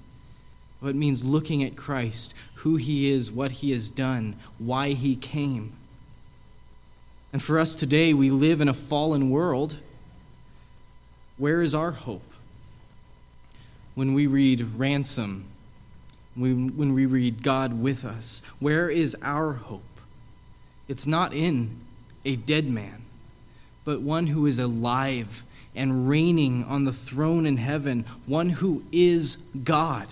Well, 0.82 0.90
it 0.90 0.96
means 0.96 1.24
looking 1.24 1.64
at 1.64 1.76
Christ, 1.76 2.34
who 2.56 2.76
he 2.76 3.12
is, 3.12 3.32
what 3.32 3.52
he 3.52 3.72
has 3.72 3.90
done, 3.90 4.36
why 4.58 4.90
he 4.90 5.16
came. 5.16 5.74
And 7.32 7.42
for 7.42 7.60
us 7.60 7.76
today, 7.76 8.14
we 8.14 8.30
live 8.30 8.60
in 8.60 8.68
a 8.68 8.74
fallen 8.74 9.30
world. 9.30 9.78
Where 11.38 11.62
is 11.62 11.76
our 11.76 11.92
hope? 11.92 12.24
When 13.96 14.14
we 14.14 14.28
read 14.28 14.62
ransom, 14.78 15.46
when 16.36 16.94
we 16.94 17.06
read 17.06 17.44
God 17.44 17.82
with 17.82 18.04
us, 18.06 18.42
where 18.60 18.90
is 18.90 19.16
our 19.22 19.54
hope? 19.54 19.84
It's 20.88 21.06
not 21.06 21.34
in 21.34 21.80
a 22.26 22.36
dead 22.36 22.68
man, 22.68 23.04
but 23.86 24.02
one 24.02 24.28
who 24.28 24.46
is 24.46 24.58
alive 24.58 25.44
and 25.76 26.10
reigning 26.10 26.64
on 26.64 26.86
the 26.86 26.94
throne 26.94 27.46
in 27.46 27.58
heaven, 27.58 28.06
one 28.26 28.50
who 28.50 28.84
is 28.92 29.38
God. 29.64 30.08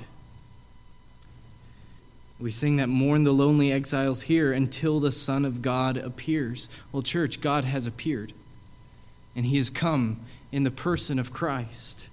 We 2.40 2.52
sing 2.52 2.78
that 2.78 2.88
mourn 2.88 3.24
the 3.24 3.34
lonely 3.34 3.72
exiles 3.72 4.24
here 4.24 4.52
until 4.52 5.00
the 5.00 5.12
Son 5.12 5.44
of 5.44 5.62
God 5.62 5.98
appears. 5.98 6.70
Well, 6.92 7.02
church, 7.02 7.42
God 7.42 7.66
has 7.66 7.88
appeared, 7.88 8.34
and 9.36 9.46
he 9.46 9.58
has 9.58 9.70
come 9.70 10.20
in 10.52 10.64
the 10.64 10.72
person 10.72 11.18
of 11.18 11.34
Christ. 11.34 12.10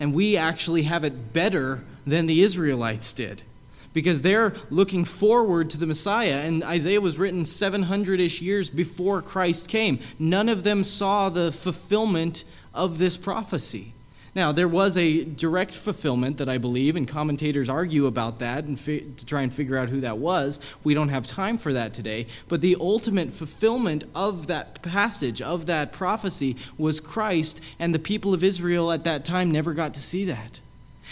And 0.00 0.12
we 0.12 0.36
actually 0.36 0.82
have 0.82 1.04
it 1.04 1.32
better 1.32 1.84
than 2.04 2.26
the 2.26 2.42
Israelites 2.42 3.12
did 3.12 3.44
because 3.92 4.22
they're 4.22 4.54
looking 4.70 5.04
forward 5.04 5.70
to 5.70 5.78
the 5.78 5.86
Messiah. 5.86 6.38
And 6.38 6.64
Isaiah 6.64 7.00
was 7.00 7.18
written 7.18 7.44
700 7.44 8.20
ish 8.20 8.40
years 8.40 8.70
before 8.70 9.22
Christ 9.22 9.68
came. 9.68 10.00
None 10.18 10.48
of 10.48 10.64
them 10.64 10.82
saw 10.82 11.28
the 11.28 11.52
fulfillment 11.52 12.44
of 12.74 12.98
this 12.98 13.16
prophecy. 13.16 13.92
Now, 14.34 14.50
there 14.50 14.68
was 14.68 14.96
a 14.96 15.24
direct 15.24 15.74
fulfillment 15.74 16.38
that 16.38 16.48
I 16.48 16.56
believe, 16.56 16.96
and 16.96 17.06
commentators 17.06 17.68
argue 17.68 18.06
about 18.06 18.38
that 18.38 18.64
and 18.64 18.80
fi- 18.80 19.04
to 19.16 19.26
try 19.26 19.42
and 19.42 19.52
figure 19.52 19.76
out 19.76 19.90
who 19.90 20.00
that 20.00 20.16
was. 20.16 20.58
We 20.82 20.94
don't 20.94 21.10
have 21.10 21.26
time 21.26 21.58
for 21.58 21.74
that 21.74 21.92
today. 21.92 22.26
But 22.48 22.62
the 22.62 22.76
ultimate 22.80 23.30
fulfillment 23.30 24.04
of 24.14 24.46
that 24.46 24.80
passage, 24.80 25.42
of 25.42 25.66
that 25.66 25.92
prophecy, 25.92 26.56
was 26.78 26.98
Christ, 26.98 27.60
and 27.78 27.94
the 27.94 27.98
people 27.98 28.32
of 28.32 28.42
Israel 28.42 28.90
at 28.90 29.04
that 29.04 29.26
time 29.26 29.50
never 29.50 29.74
got 29.74 29.92
to 29.94 30.00
see 30.00 30.24
that. 30.24 30.60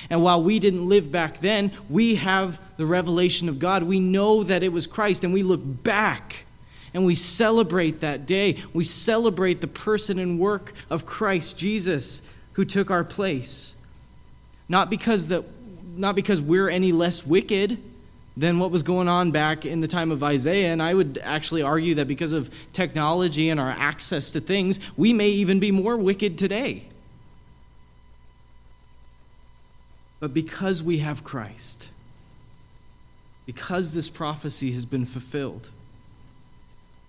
And 0.09 0.23
while 0.23 0.43
we 0.43 0.59
didn't 0.59 0.89
live 0.89 1.13
back 1.13 1.41
then, 1.41 1.73
we 1.91 2.15
have 2.15 2.59
the 2.79 2.87
revelation 2.87 3.51
of 3.51 3.59
God. 3.59 3.83
We 3.83 4.01
know 4.01 4.43
that 4.45 4.63
it 4.63 4.73
was 4.73 4.87
Christ, 4.87 5.25
and 5.25 5.35
we 5.35 5.43
look 5.43 5.61
back 5.83 6.47
and 6.95 7.05
we 7.05 7.15
celebrate 7.15 8.01
that 8.01 8.27
day. 8.27 8.57
We 8.73 8.85
celebrate 8.85 9.61
the 9.61 9.69
person 9.69 10.19
and 10.19 10.41
work 10.41 10.73
of 10.89 11.07
Christ 11.07 11.59
Jesus 11.59 12.23
who 12.55 12.65
took 12.65 12.91
our 12.91 13.05
place. 13.05 13.77
Not 14.69 14.91
because, 14.91 15.29
the, 15.29 15.45
not 15.97 16.15
because 16.15 16.41
we're 16.41 16.69
any 16.69 16.93
less 16.93 17.27
wicked 17.27 17.79
than 18.37 18.59
what 18.59 18.71
was 18.71 18.83
going 18.83 19.09
on 19.09 19.31
back 19.31 19.67
in 19.67 19.81
the 19.81 19.89
time 19.89 20.11
of 20.11 20.23
Isaiah. 20.23 20.73
And 20.73 20.83
I 20.83 20.95
would 20.95 21.19
actually 21.23 21.63
argue 21.63 21.97
that 21.97 22.09
because 22.09 22.33
of 22.33 22.51
technology 22.73 23.49
and 23.49 23.61
our 23.61 23.71
access 23.71 24.31
to 24.33 24.41
things, 24.41 24.79
we 24.97 25.13
may 25.13 25.29
even 25.29 25.61
be 25.61 25.71
more 25.71 25.97
wicked 25.97 26.39
today. 26.39 26.85
But 30.21 30.35
because 30.35 30.83
we 30.83 30.99
have 30.99 31.25
Christ, 31.25 31.91
because 33.47 33.93
this 33.93 34.09
prophecy 34.09 34.73
has 34.73 34.85
been 34.85 35.05
fulfilled, 35.05 35.71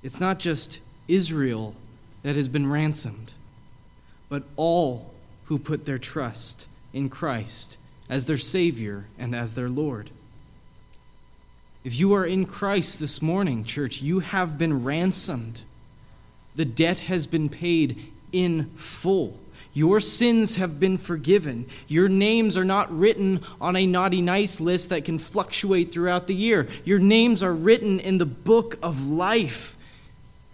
it's 0.01 0.19
not 0.19 0.39
just 0.39 0.79
Israel 1.07 1.75
that 2.23 2.35
has 2.35 2.47
been 2.47 2.71
ransomed, 2.71 3.33
but 4.29 4.43
all 4.55 5.13
who 5.51 5.59
put 5.59 5.83
their 5.83 5.97
trust 5.97 6.65
in 6.93 7.09
Christ 7.09 7.77
as 8.09 8.25
their 8.25 8.37
Savior 8.37 9.07
and 9.19 9.35
as 9.35 9.53
their 9.53 9.67
Lord. 9.67 10.09
If 11.83 11.99
you 11.99 12.13
are 12.13 12.23
in 12.23 12.45
Christ 12.45 13.01
this 13.01 13.21
morning, 13.21 13.65
church, 13.65 14.01
you 14.01 14.19
have 14.19 14.57
been 14.57 14.85
ransomed. 14.85 15.63
The 16.55 16.63
debt 16.63 17.01
has 17.01 17.27
been 17.27 17.49
paid 17.49 18.01
in 18.31 18.69
full. 18.75 19.41
Your 19.73 19.99
sins 19.99 20.55
have 20.55 20.79
been 20.79 20.97
forgiven. 20.97 21.65
Your 21.89 22.07
names 22.07 22.55
are 22.55 22.63
not 22.63 22.89
written 22.89 23.41
on 23.59 23.75
a 23.75 23.85
naughty 23.85 24.21
nice 24.21 24.61
list 24.61 24.89
that 24.91 25.03
can 25.03 25.17
fluctuate 25.17 25.91
throughout 25.91 26.27
the 26.27 26.33
year. 26.33 26.69
Your 26.85 26.99
names 26.99 27.43
are 27.43 27.51
written 27.51 27.99
in 27.99 28.19
the 28.19 28.25
book 28.25 28.77
of 28.81 29.05
life. 29.05 29.77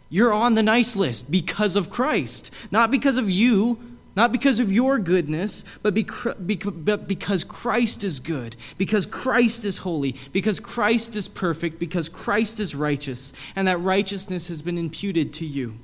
You're 0.10 0.34
on 0.34 0.56
the 0.56 0.64
nice 0.64 0.96
list 0.96 1.30
because 1.30 1.76
of 1.76 1.92
Christ, 1.92 2.52
not 2.72 2.90
because 2.90 3.20
of 3.20 3.30
you, 3.30 3.78
not 4.18 4.32
because 4.32 4.60
of 4.60 4.72
your 4.72 4.98
goodness, 4.98 5.64
but 5.84 5.94
because 5.94 7.44
Christ 7.44 8.04
is 8.04 8.20
good, 8.20 8.56
because 8.80 9.06
Christ 9.06 9.64
is 9.64 9.78
holy, 9.78 10.16
because 10.34 10.60
Christ 10.60 11.16
is 11.16 11.28
perfect, 11.28 11.78
because 11.78 12.10
Christ 12.10 12.60
is 12.60 12.74
righteous, 12.74 13.32
and 13.56 13.68
that 13.68 13.78
righteousness 13.78 14.48
has 14.48 14.64
been 14.64 14.80
imputed 14.80 15.34
to 15.36 15.46
you. 15.46 15.76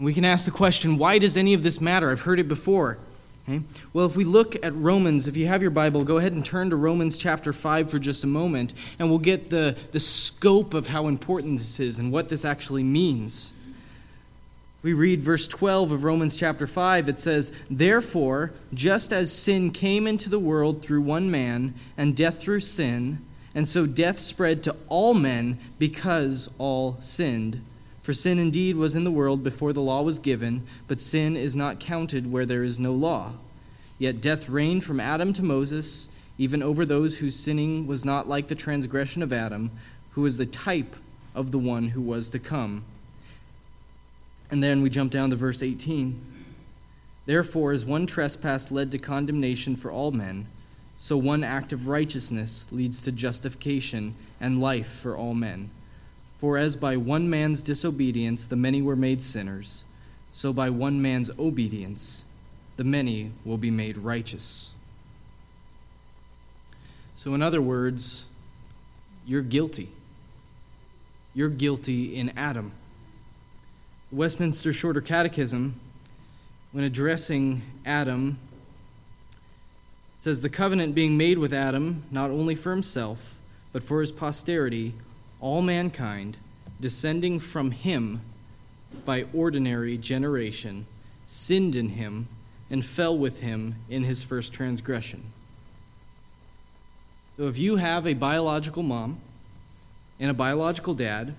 We 0.00 0.14
can 0.14 0.24
ask 0.24 0.46
the 0.46 0.50
question 0.50 0.96
why 0.96 1.18
does 1.18 1.36
any 1.36 1.52
of 1.52 1.62
this 1.62 1.78
matter? 1.78 2.10
I've 2.10 2.22
heard 2.22 2.40
it 2.40 2.48
before. 2.48 2.96
Okay? 3.46 3.60
Well, 3.92 4.06
if 4.06 4.16
we 4.16 4.24
look 4.24 4.56
at 4.64 4.74
Romans, 4.74 5.28
if 5.28 5.36
you 5.36 5.46
have 5.46 5.60
your 5.60 5.70
Bible, 5.70 6.04
go 6.04 6.16
ahead 6.16 6.32
and 6.32 6.42
turn 6.42 6.70
to 6.70 6.76
Romans 6.76 7.18
chapter 7.18 7.52
5 7.52 7.90
for 7.90 7.98
just 7.98 8.24
a 8.24 8.26
moment, 8.26 8.72
and 8.98 9.10
we'll 9.10 9.18
get 9.18 9.50
the, 9.50 9.76
the 9.92 10.00
scope 10.00 10.72
of 10.72 10.86
how 10.86 11.06
important 11.06 11.58
this 11.58 11.78
is 11.78 11.98
and 11.98 12.10
what 12.10 12.30
this 12.30 12.46
actually 12.46 12.82
means 12.82 13.52
we 14.84 14.92
read 14.92 15.22
verse 15.22 15.48
12 15.48 15.92
of 15.92 16.04
Romans 16.04 16.36
chapter 16.36 16.66
5, 16.66 17.08
it 17.08 17.18
says, 17.18 17.50
Therefore, 17.70 18.52
just 18.74 19.14
as 19.14 19.32
sin 19.32 19.70
came 19.70 20.06
into 20.06 20.28
the 20.28 20.38
world 20.38 20.82
through 20.82 21.00
one 21.00 21.30
man, 21.30 21.72
and 21.96 22.14
death 22.14 22.38
through 22.38 22.60
sin, 22.60 23.24
and 23.54 23.66
so 23.66 23.86
death 23.86 24.18
spread 24.18 24.62
to 24.62 24.76
all 24.88 25.14
men 25.14 25.58
because 25.78 26.50
all 26.58 26.98
sinned. 27.00 27.64
For 28.02 28.12
sin 28.12 28.38
indeed 28.38 28.76
was 28.76 28.94
in 28.94 29.04
the 29.04 29.10
world 29.10 29.42
before 29.42 29.72
the 29.72 29.80
law 29.80 30.02
was 30.02 30.18
given, 30.18 30.66
but 30.86 31.00
sin 31.00 31.34
is 31.34 31.56
not 31.56 31.80
counted 31.80 32.30
where 32.30 32.44
there 32.44 32.62
is 32.62 32.78
no 32.78 32.92
law. 32.92 33.32
Yet 33.98 34.20
death 34.20 34.50
reigned 34.50 34.84
from 34.84 35.00
Adam 35.00 35.32
to 35.32 35.42
Moses, 35.42 36.10
even 36.36 36.62
over 36.62 36.84
those 36.84 37.16
whose 37.16 37.36
sinning 37.36 37.86
was 37.86 38.04
not 38.04 38.28
like 38.28 38.48
the 38.48 38.54
transgression 38.54 39.22
of 39.22 39.32
Adam, 39.32 39.70
who 40.10 40.26
is 40.26 40.36
the 40.36 40.44
type 40.44 40.94
of 41.34 41.52
the 41.52 41.58
one 41.58 41.88
who 41.88 42.02
was 42.02 42.28
to 42.28 42.38
come. 42.38 42.84
And 44.50 44.62
then 44.62 44.82
we 44.82 44.90
jump 44.90 45.10
down 45.10 45.30
to 45.30 45.36
verse 45.36 45.62
18. 45.62 46.20
Therefore, 47.26 47.72
as 47.72 47.84
one 47.84 48.06
trespass 48.06 48.70
led 48.70 48.90
to 48.92 48.98
condemnation 48.98 49.76
for 49.76 49.90
all 49.90 50.10
men, 50.10 50.46
so 50.96 51.16
one 51.16 51.42
act 51.42 51.72
of 51.72 51.88
righteousness 51.88 52.68
leads 52.70 53.02
to 53.02 53.12
justification 53.12 54.14
and 54.40 54.60
life 54.60 54.88
for 54.88 55.16
all 55.16 55.34
men. 55.34 55.70
For 56.38 56.58
as 56.58 56.76
by 56.76 56.96
one 56.96 57.30
man's 57.30 57.62
disobedience 57.62 58.44
the 58.44 58.56
many 58.56 58.82
were 58.82 58.96
made 58.96 59.22
sinners, 59.22 59.84
so 60.30 60.52
by 60.52 60.70
one 60.70 61.00
man's 61.00 61.30
obedience 61.38 62.24
the 62.76 62.84
many 62.84 63.32
will 63.44 63.56
be 63.56 63.70
made 63.70 63.96
righteous. 63.96 64.74
So, 67.14 67.34
in 67.34 67.42
other 67.42 67.62
words, 67.62 68.26
you're 69.26 69.42
guilty. 69.42 69.88
You're 71.32 71.48
guilty 71.48 72.16
in 72.16 72.30
Adam. 72.36 72.72
Westminster 74.14 74.72
Shorter 74.72 75.00
Catechism, 75.00 75.74
when 76.70 76.84
addressing 76.84 77.62
Adam, 77.84 78.38
says 80.20 80.40
the 80.40 80.48
covenant 80.48 80.94
being 80.94 81.16
made 81.16 81.36
with 81.36 81.52
Adam, 81.52 82.04
not 82.12 82.30
only 82.30 82.54
for 82.54 82.70
himself, 82.70 83.40
but 83.72 83.82
for 83.82 83.98
his 83.98 84.12
posterity, 84.12 84.94
all 85.40 85.62
mankind, 85.62 86.36
descending 86.80 87.40
from 87.40 87.72
him 87.72 88.20
by 89.04 89.26
ordinary 89.34 89.98
generation, 89.98 90.86
sinned 91.26 91.74
in 91.74 91.88
him 91.88 92.28
and 92.70 92.84
fell 92.84 93.18
with 93.18 93.40
him 93.40 93.74
in 93.90 94.04
his 94.04 94.22
first 94.22 94.52
transgression. 94.52 95.24
So 97.36 97.48
if 97.48 97.58
you 97.58 97.76
have 97.76 98.06
a 98.06 98.14
biological 98.14 98.84
mom 98.84 99.18
and 100.20 100.30
a 100.30 100.34
biological 100.34 100.94
dad, 100.94 101.34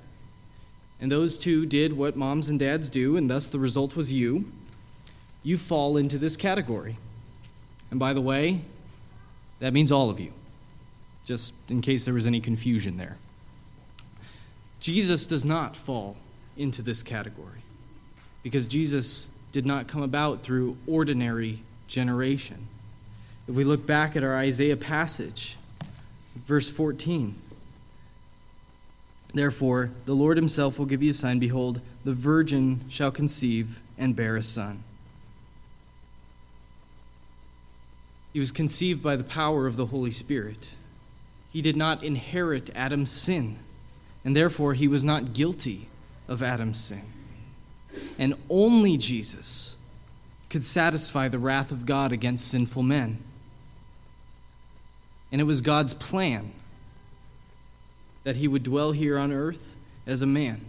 and 1.00 1.12
those 1.12 1.38
two 1.38 1.66
did 1.66 1.94
what 1.94 2.16
moms 2.16 2.50
and 2.50 2.60
dads 2.60 2.90
do, 2.90 3.18
and 3.18 3.30
thus 3.30 3.48
the 3.48 3.60
result 3.60 3.96
was 3.96 4.14
you, 4.14 4.46
you 5.44 5.58
fall 5.58 5.98
into 5.98 6.18
this 6.18 6.38
category. 6.38 6.98
And 7.92 8.00
by 8.00 8.14
the 8.14 8.22
way, 8.22 8.62
that 9.60 9.74
means 9.74 9.92
all 9.92 10.10
of 10.10 10.20
you, 10.20 10.34
just 11.26 11.54
in 11.70 11.82
case 11.82 12.06
there 12.06 12.14
was 12.14 12.26
any 12.26 12.40
confusion 12.40 12.98
there. 12.98 13.18
Jesus 14.80 15.26
does 15.26 15.44
not 15.44 15.76
fall 15.76 16.18
into 16.58 16.82
this 16.82 17.04
category 17.04 17.62
because 18.44 18.68
Jesus 18.68 19.28
did 19.52 19.66
not 19.66 19.88
come 19.88 20.02
about 20.02 20.44
through 20.44 20.78
ordinary 20.88 21.62
generation. 21.88 22.68
If 23.48 23.56
we 23.56 23.64
look 23.64 23.86
back 23.86 24.16
at 24.16 24.24
our 24.24 24.36
Isaiah 24.36 24.78
passage, 24.78 25.58
verse 26.36 26.70
14, 26.70 27.36
Therefore, 29.36 29.92
the 30.06 30.16
Lord 30.16 30.38
himself 30.38 30.80
will 30.80 30.86
give 30.86 31.04
you 31.04 31.12
a 31.12 31.14
sign. 31.14 31.40
Behold, 31.40 31.82
the 32.06 32.14
virgin 32.14 32.86
shall 32.90 33.12
conceive 33.12 33.82
and 33.98 34.16
bear 34.16 34.38
a 34.38 34.42
son. 34.42 34.82
He 38.32 38.40
was 38.40 38.52
conceived 38.52 39.04
by 39.04 39.18
the 39.18 39.26
power 39.26 39.68
of 39.68 39.76
the 39.76 39.88
Holy 39.88 40.10
Spirit. 40.10 40.76
He 41.52 41.62
did 41.62 41.76
not 41.76 42.02
inherit 42.02 42.70
Adam's 42.74 43.12
sin, 43.12 43.60
and 44.24 44.34
therefore 44.36 44.74
he 44.74 44.88
was 44.88 45.04
not 45.04 45.34
guilty 45.34 45.90
of 46.30 46.42
Adam's 46.42 46.80
sin. 46.80 47.04
And 48.18 48.36
only 48.50 48.96
Jesus 48.96 49.76
could 50.50 50.64
satisfy 50.64 51.28
the 51.28 51.40
wrath 51.40 51.72
of 51.72 51.86
God 51.86 52.14
against 52.14 52.48
sinful 52.48 52.84
men. 52.84 53.18
And 55.30 55.42
it 55.42 55.46
was 55.46 55.60
God's 55.60 55.94
plan 55.94 56.54
that 58.26 58.36
he 58.36 58.50
would 58.50 58.64
dwell 58.64 58.92
here 58.92 59.18
on 59.18 59.32
earth 59.32 59.78
as 60.06 60.22
a 60.22 60.28
man, 60.28 60.66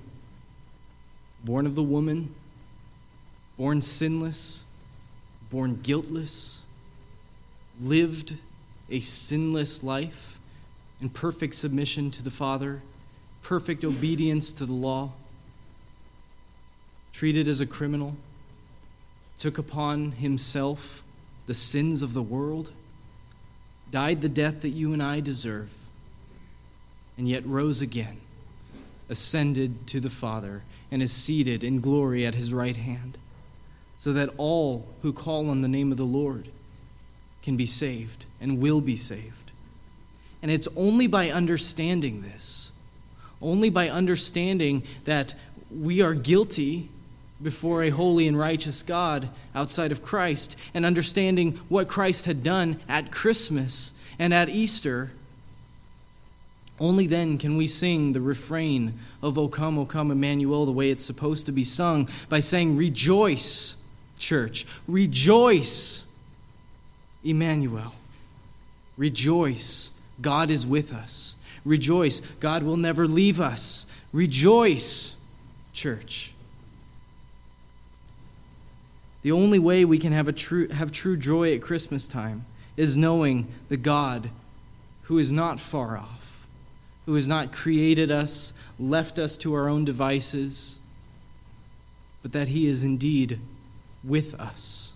born 1.42 1.66
of 1.66 1.74
the 1.74 1.82
woman, 1.82 2.32
born 3.58 3.82
sinless, 3.82 4.64
born 5.50 5.80
guiltless 5.82 6.62
lived 7.80 8.36
a 8.88 9.00
sinless 9.00 9.82
life 9.82 10.38
in 11.00 11.08
perfect 11.08 11.54
submission 11.54 12.10
to 12.10 12.22
the 12.22 12.30
Father, 12.30 12.82
perfect 13.42 13.84
obedience 13.84 14.52
to 14.52 14.64
the 14.64 14.72
law, 14.72 15.10
treated 17.12 17.48
as 17.48 17.60
a 17.60 17.66
criminal, 17.66 18.16
took 19.38 19.58
upon 19.58 20.12
himself 20.12 21.02
the 21.46 21.54
sins 21.54 22.02
of 22.02 22.14
the 22.14 22.22
world, 22.22 22.70
died 23.90 24.20
the 24.20 24.28
death 24.28 24.62
that 24.62 24.70
you 24.70 24.92
and 24.92 25.02
I 25.02 25.20
deserve, 25.20 25.70
and 27.16 27.28
yet 27.28 27.46
rose 27.46 27.80
again, 27.80 28.18
ascended 29.08 29.86
to 29.86 30.00
the 30.00 30.10
Father, 30.10 30.62
and 30.90 31.02
is 31.02 31.12
seated 31.12 31.64
in 31.64 31.80
glory 31.80 32.24
at 32.24 32.34
his 32.34 32.52
right 32.52 32.76
hand, 32.76 33.18
so 33.96 34.12
that 34.12 34.30
all 34.36 34.86
who 35.02 35.12
call 35.12 35.48
on 35.48 35.60
the 35.60 35.68
name 35.68 35.90
of 35.90 35.98
the 35.98 36.04
Lord 36.04 36.48
can 37.42 37.56
be 37.56 37.66
saved 37.66 38.24
and 38.40 38.60
will 38.60 38.80
be 38.80 38.96
saved. 38.96 39.52
And 40.42 40.50
it's 40.50 40.68
only 40.76 41.06
by 41.06 41.30
understanding 41.30 42.22
this, 42.22 42.72
only 43.40 43.70
by 43.70 43.88
understanding 43.88 44.82
that 45.04 45.34
we 45.70 46.02
are 46.02 46.14
guilty 46.14 46.88
before 47.42 47.82
a 47.82 47.90
holy 47.90 48.26
and 48.26 48.38
righteous 48.38 48.82
God 48.82 49.28
outside 49.54 49.92
of 49.92 50.02
Christ, 50.02 50.56
and 50.72 50.86
understanding 50.86 51.52
what 51.68 51.88
Christ 51.88 52.26
had 52.26 52.42
done 52.42 52.80
at 52.88 53.10
Christmas 53.10 53.92
and 54.18 54.32
at 54.32 54.48
Easter, 54.48 55.12
only 56.78 57.06
then 57.06 57.38
can 57.38 57.56
we 57.56 57.66
sing 57.66 58.12
the 58.12 58.20
refrain 58.20 58.94
of 59.22 59.38
O 59.38 59.48
come, 59.48 59.78
O 59.78 59.86
come, 59.86 60.10
Emmanuel, 60.10 60.66
the 60.66 60.72
way 60.72 60.90
it's 60.90 61.04
supposed 61.04 61.46
to 61.46 61.52
be 61.52 61.64
sung, 61.64 62.08
by 62.28 62.40
saying, 62.40 62.76
Rejoice, 62.76 63.76
church, 64.18 64.66
rejoice. 64.86 66.04
Emmanuel. 67.24 67.92
Rejoice, 68.96 69.90
God 70.20 70.50
is 70.50 70.66
with 70.66 70.92
us. 70.92 71.36
Rejoice, 71.64 72.20
God 72.40 72.62
will 72.62 72.76
never 72.76 73.06
leave 73.06 73.40
us. 73.40 73.86
Rejoice, 74.12 75.16
church. 75.72 76.32
The 79.22 79.32
only 79.32 79.58
way 79.58 79.84
we 79.84 79.98
can 79.98 80.12
have, 80.12 80.28
a 80.28 80.32
true, 80.32 80.68
have 80.68 80.92
true 80.92 81.16
joy 81.16 81.52
at 81.52 81.60
Christmas 81.60 82.06
time 82.06 82.46
is 82.76 82.96
knowing 82.96 83.48
the 83.68 83.76
God 83.76 84.30
who 85.02 85.18
is 85.18 85.32
not 85.32 85.58
far 85.58 85.98
off, 85.98 86.15
who 87.06 87.14
has 87.14 87.26
not 87.26 87.52
created 87.52 88.10
us, 88.10 88.52
left 88.78 89.18
us 89.18 89.36
to 89.38 89.54
our 89.54 89.68
own 89.68 89.84
devices, 89.84 90.78
but 92.22 92.32
that 92.32 92.48
He 92.48 92.66
is 92.66 92.82
indeed 92.82 93.40
with 94.04 94.34
us 94.34 94.92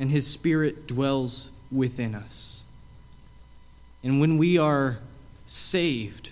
and 0.00 0.10
his 0.10 0.26
spirit 0.26 0.88
dwells 0.88 1.52
within 1.70 2.14
us. 2.14 2.64
And 4.02 4.18
when 4.18 4.38
we 4.38 4.56
are 4.56 4.98
saved, 5.46 6.30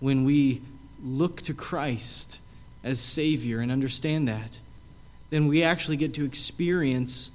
when 0.00 0.24
we 0.24 0.60
look 1.02 1.40
to 1.42 1.54
Christ 1.54 2.40
as 2.84 3.00
Savior 3.00 3.60
and 3.60 3.72
understand 3.72 4.28
that, 4.28 4.60
then 5.30 5.46
we 5.48 5.62
actually 5.62 5.96
get 5.96 6.12
to 6.14 6.26
experience 6.26 7.30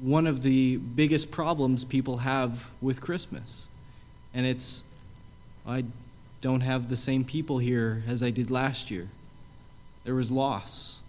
one 0.00 0.26
of 0.26 0.42
the 0.42 0.78
biggest 0.78 1.30
problems 1.30 1.84
people 1.84 2.18
have 2.18 2.70
with 2.80 3.00
Christmas. 3.00 3.68
And 4.34 4.44
it's, 4.44 4.82
I 5.66 5.84
don't 6.40 6.60
have 6.60 6.88
the 6.88 6.96
same 6.96 7.24
people 7.24 7.58
here 7.58 8.02
as 8.06 8.22
I 8.22 8.30
did 8.30 8.50
last 8.50 8.90
year. 8.90 9.08
There 10.04 10.14
was 10.14 10.30
loss. 10.30 11.00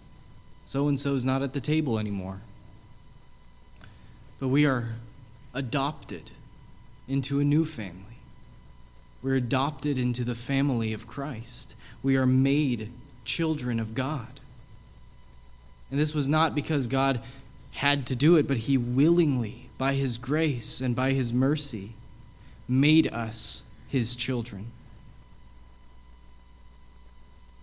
So 0.64 0.88
and 0.88 0.98
so's 0.98 1.24
not 1.24 1.42
at 1.42 1.52
the 1.52 1.60
table 1.60 1.98
anymore 1.98 2.40
but 4.38 4.48
we 4.48 4.66
are 4.66 4.88
adopted 5.54 6.30
into 7.08 7.40
a 7.40 7.44
new 7.44 7.64
family. 7.64 8.04
We're 9.22 9.34
adopted 9.34 9.98
into 9.98 10.24
the 10.24 10.34
family 10.34 10.92
of 10.92 11.06
Christ. 11.06 11.74
We 12.02 12.16
are 12.16 12.26
made 12.26 12.92
children 13.24 13.80
of 13.80 13.94
God. 13.94 14.40
And 15.90 15.98
this 15.98 16.14
was 16.14 16.28
not 16.28 16.54
because 16.54 16.86
God 16.86 17.20
had 17.72 18.06
to 18.06 18.16
do 18.16 18.36
it, 18.36 18.46
but 18.46 18.58
He 18.58 18.78
willingly, 18.78 19.70
by 19.76 19.94
His 19.94 20.18
grace 20.18 20.80
and 20.80 20.94
by 20.94 21.12
His 21.12 21.32
mercy, 21.32 21.94
made 22.68 23.08
us 23.08 23.64
His 23.88 24.14
children. 24.16 24.70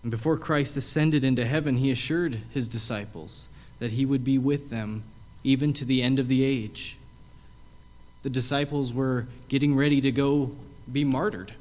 And 0.02 0.12
before 0.12 0.38
Christ 0.38 0.78
ascended 0.78 1.24
into 1.24 1.46
heaven, 1.46 1.78
He 1.78 1.90
assured 1.92 2.42
His 2.52 2.68
disciples 2.68 3.50
that 3.80 3.94
He 3.94 4.06
would 4.06 4.24
be 4.24 4.38
with 4.38 4.70
them 4.70 5.04
even 5.44 5.74
to 5.74 5.86
the 5.86 6.02
end 6.02 6.20
of 6.20 6.28
the 6.28 6.44
age. 6.44 6.98
The 8.24 8.30
disciples 8.30 8.92
were 8.92 9.28
getting 9.48 9.76
ready 9.76 10.02
to 10.02 10.12
go 10.12 10.52
be 10.92 11.04
martyred, 11.04 11.54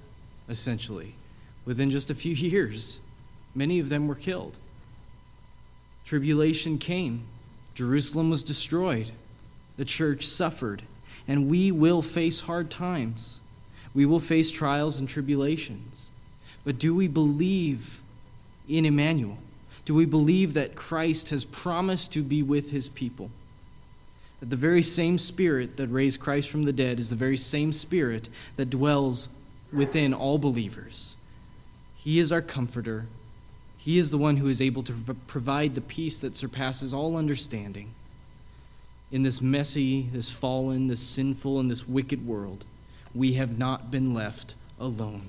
essentially. 0.48 1.14
Within 1.64 1.90
just 1.90 2.10
a 2.10 2.14
few 2.14 2.34
years, 2.34 3.00
many 3.54 3.78
of 3.78 3.88
them 3.88 4.08
were 4.08 4.14
killed. 4.14 4.58
Tribulation 6.04 6.78
came, 6.78 7.26
Jerusalem 7.74 8.30
was 8.30 8.42
destroyed, 8.42 9.10
the 9.76 9.84
church 9.84 10.26
suffered, 10.26 10.82
and 11.26 11.48
we 11.48 11.72
will 11.72 12.02
face 12.02 12.40
hard 12.40 12.70
times. 12.70 13.40
We 13.94 14.06
will 14.06 14.20
face 14.20 14.50
trials 14.50 14.98
and 14.98 15.08
tribulations. 15.08 16.10
But 16.64 16.78
do 16.78 16.94
we 16.94 17.08
believe 17.08 18.00
in 18.68 18.84
Emmanuel? 18.86 19.38
Do 19.84 19.94
we 19.94 20.06
believe 20.06 20.54
that 20.54 20.74
Christ 20.74 21.28
has 21.28 21.44
promised 21.44 22.12
to 22.12 22.22
be 22.22 22.42
with 22.42 22.70
his 22.70 22.88
people? 22.88 23.30
that 24.44 24.50
the 24.50 24.56
very 24.56 24.82
same 24.82 25.16
Spirit 25.16 25.78
that 25.78 25.88
raised 25.88 26.20
Christ 26.20 26.50
from 26.50 26.64
the 26.64 26.72
dead 26.72 27.00
is 27.00 27.08
the 27.08 27.16
very 27.16 27.38
same 27.38 27.72
Spirit 27.72 28.28
that 28.56 28.68
dwells 28.68 29.30
within 29.72 30.12
all 30.12 30.36
believers. 30.36 31.16
He 31.96 32.18
is 32.18 32.30
our 32.30 32.42
comforter. 32.42 33.06
He 33.78 33.96
is 33.96 34.10
the 34.10 34.18
one 34.18 34.36
who 34.36 34.48
is 34.48 34.60
able 34.60 34.82
to 34.82 35.16
provide 35.26 35.74
the 35.74 35.80
peace 35.80 36.18
that 36.20 36.36
surpasses 36.36 36.92
all 36.92 37.16
understanding. 37.16 37.94
In 39.10 39.22
this 39.22 39.40
messy, 39.40 40.10
this 40.12 40.28
fallen, 40.28 40.88
this 40.88 41.00
sinful, 41.00 41.58
and 41.58 41.70
this 41.70 41.88
wicked 41.88 42.26
world, 42.26 42.66
we 43.14 43.34
have 43.34 43.58
not 43.58 43.90
been 43.90 44.12
left 44.12 44.54
alone 44.78 45.28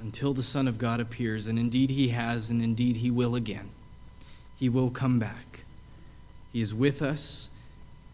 until 0.00 0.34
the 0.34 0.42
Son 0.42 0.68
of 0.68 0.76
God 0.76 1.00
appears, 1.00 1.46
and 1.46 1.58
indeed 1.58 1.90
he 1.90 2.08
has, 2.08 2.50
and 2.50 2.62
indeed 2.62 2.96
he 2.96 3.10
will 3.10 3.34
again. 3.34 3.70
He 4.58 4.68
will 4.68 4.90
come 4.90 5.18
back. 5.18 5.64
He 6.52 6.60
is 6.60 6.74
with 6.74 7.00
us, 7.00 7.50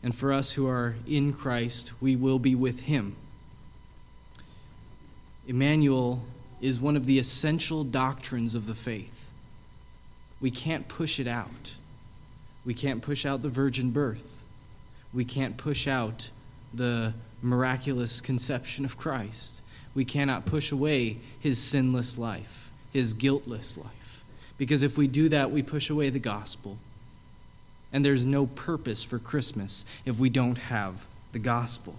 and 0.03 0.15
for 0.15 0.33
us 0.33 0.53
who 0.53 0.69
are 0.69 0.95
in 1.07 1.33
Christ, 1.33 1.93
we 2.01 2.15
will 2.17 2.39
be 2.39 2.55
with 2.55 2.83
him. 2.83 3.17
Emmanuel 5.47 6.23
is 6.61 6.81
one 6.81 6.97
of 6.97 7.07
the 7.07 7.19
essential 7.19 7.83
doctrines 7.83 8.55
of 8.55 8.67
the 8.67 8.75
faith. 8.75 9.33
We 10.41 10.51
can't 10.51 10.87
push 10.87 11.19
it 11.19 11.27
out. 11.27 11.77
We 12.65 12.75
can't 12.75 13.03
push 13.03 13.27
out 13.27 13.43
the 13.43 13.49
virgin 13.49 13.91
birth. 13.91 14.43
We 15.13 15.25
can't 15.25 15.57
push 15.57 15.89
out 15.89 16.31
the 16.73 17.15
miraculous 17.43 18.21
conception 18.21 18.85
of 18.85 18.97
Christ. 18.97 19.63
We 19.95 20.05
cannot 20.05 20.47
push 20.47 20.71
away 20.73 21.19
his 21.41 21.59
sinless 21.59 22.17
life, 22.17 22.71
his 22.93 23.13
guiltless 23.13 23.77
life. 23.77 24.25
Because 24.59 24.83
if 24.83 24.99
we 24.99 25.07
do 25.07 25.29
that, 25.31 25.51
we 25.51 25.63
push 25.63 25.91
away 25.91 26.11
the 26.11 26.19
gospel. 26.19 26.79
And 27.93 28.05
there's 28.05 28.25
no 28.25 28.47
purpose 28.47 29.03
for 29.03 29.19
Christmas 29.19 29.85
if 30.05 30.19
we 30.19 30.31
don't 30.31 30.59
have 30.59 31.07
the 31.33 31.39
gospel. 31.39 31.95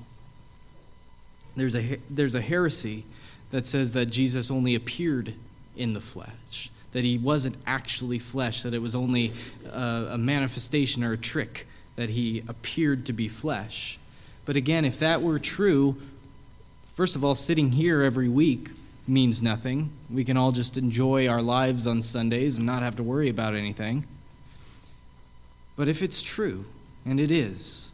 There's 1.56 1.76
a, 1.76 2.00
there's 2.10 2.36
a 2.36 2.42
heresy 2.42 3.04
that 3.52 3.68
says 3.68 3.94
that 3.94 4.06
Jesus 4.06 4.50
only 4.50 4.76
appeared 4.76 5.34
in 5.76 5.94
the 5.94 6.00
flesh, 6.00 6.70
that 6.94 7.04
he 7.04 7.18
wasn't 7.18 7.56
actually 7.66 8.20
flesh, 8.20 8.64
that 8.64 8.74
it 8.74 8.82
was 8.82 8.96
only 8.96 9.34
a, 9.72 10.10
a 10.12 10.18
manifestation 10.18 11.04
or 11.04 11.14
a 11.14 11.18
trick 11.18 11.68
that 11.96 12.10
he 12.10 12.44
appeared 12.48 13.06
to 13.08 13.14
be 13.14 13.28
flesh. 13.28 14.00
But 14.46 14.56
again, 14.56 14.86
if 14.86 15.00
that 15.00 15.22
were 15.22 15.40
true, 15.40 15.98
first 16.86 17.16
of 17.16 17.24
all, 17.24 17.36
sitting 17.36 17.72
here 17.72 18.02
every 18.02 18.30
week 18.30 18.70
means 19.08 19.42
nothing. 19.42 19.92
We 20.10 20.24
can 20.24 20.38
all 20.38 20.52
just 20.52 20.78
enjoy 20.78 21.28
our 21.28 21.42
lives 21.42 21.86
on 21.88 22.02
Sundays 22.02 22.58
and 22.58 22.66
not 22.66 22.84
have 22.84 22.96
to 22.98 23.04
worry 23.04 23.30
about 23.30 23.56
anything. 23.56 24.06
But 25.76 25.88
if 25.88 26.02
it's 26.02 26.22
true, 26.22 26.66
and 27.06 27.20
it 27.20 27.32
is, 27.32 27.92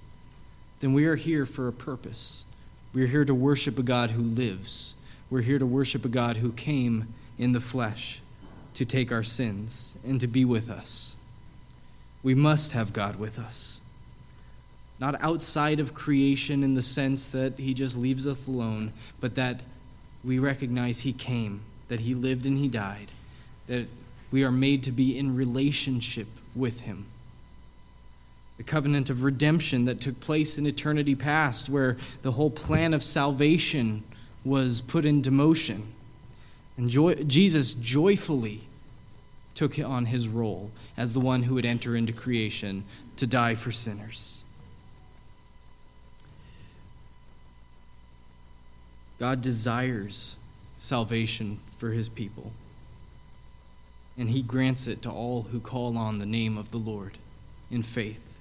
then 0.80 0.94
we 0.94 1.06
are 1.06 1.16
here 1.16 1.46
for 1.46 1.68
a 1.68 1.74
purpose. 1.74 2.46
We 2.94 3.04
are 3.04 3.08
here 3.08 3.26
to 3.26 3.34
worship 3.34 3.80
a 3.80 3.84
God 3.84 4.12
who 4.12 4.22
lives. 4.22 4.96
We're 5.30 5.42
here 5.42 5.60
to 5.60 5.66
worship 5.66 6.06
a 6.06 6.10
God 6.10 6.38
who 6.38 6.52
came 6.52 7.14
in 7.38 7.52
the 7.52 7.60
flesh 7.60 8.22
to 8.74 8.86
take 8.86 9.12
our 9.12 9.24
sins 9.24 9.98
and 10.06 10.20
to 10.22 10.28
be 10.28 10.46
with 10.46 10.70
us. 10.70 11.16
We 12.24 12.36
must 12.36 12.74
have 12.74 12.94
God 12.94 13.18
with 13.18 13.40
us. 13.40 13.82
Not 15.00 15.22
outside 15.22 15.80
of 15.80 15.94
creation 15.94 16.64
in 16.64 16.74
the 16.74 16.82
sense 16.82 17.32
that 17.32 17.60
He 17.60 17.74
just 17.74 17.98
leaves 17.98 18.26
us 18.28 18.48
alone, 18.48 18.94
but 19.20 19.36
that 19.36 19.62
we 20.24 20.40
recognize 20.40 21.02
He 21.02 21.14
came, 21.14 21.62
that 21.88 22.00
He 22.00 22.16
lived 22.16 22.46
and 22.46 22.58
He 22.58 22.68
died, 22.68 23.12
that 23.68 23.88
we 24.32 24.44
are 24.44 24.52
made 24.52 24.84
to 24.84 24.92
be 24.92 25.18
in 25.18 25.36
relationship 25.36 26.28
with 26.56 26.82
Him. 26.82 27.06
The 28.58 28.64
covenant 28.64 29.12
of 29.12 29.24
redemption 29.24 29.86
that 29.86 30.02
took 30.02 30.20
place 30.20 30.58
in 30.58 30.66
eternity 30.66 31.14
past, 31.14 31.70
where 31.70 31.96
the 32.24 32.32
whole 32.32 32.50
plan 32.50 32.94
of 32.94 33.04
salvation 33.04 34.04
was 34.44 34.82
put 34.82 35.06
into 35.06 35.30
motion. 35.30 35.94
And 36.76 36.90
joy, 36.90 37.16
Jesus 37.16 37.74
joyfully 37.74 38.62
took 39.54 39.78
on 39.80 40.06
his 40.06 40.28
role 40.28 40.72
as 40.96 41.14
the 41.14 41.20
one 41.20 41.44
who 41.44 41.56
would 41.56 41.66
enter 41.66 41.96
into 41.96 42.14
creation 42.14 42.84
to 43.16 43.26
die 43.26 43.56
for 43.56 43.72
sinners. 43.72 44.44
God 49.20 49.42
desires 49.42 50.38
salvation 50.78 51.60
for 51.76 51.92
his 51.92 52.10
people, 52.10 52.52
and 54.18 54.30
he 54.30 54.42
grants 54.42 54.88
it 54.88 55.02
to 55.02 55.12
all 55.12 55.44
who 55.52 55.60
call 55.60 55.98
on 55.98 56.20
the 56.20 56.26
name 56.26 56.58
of 56.58 56.72
the 56.72 56.78
Lord 56.78 57.18
in 57.72 57.82
faith 57.82 58.38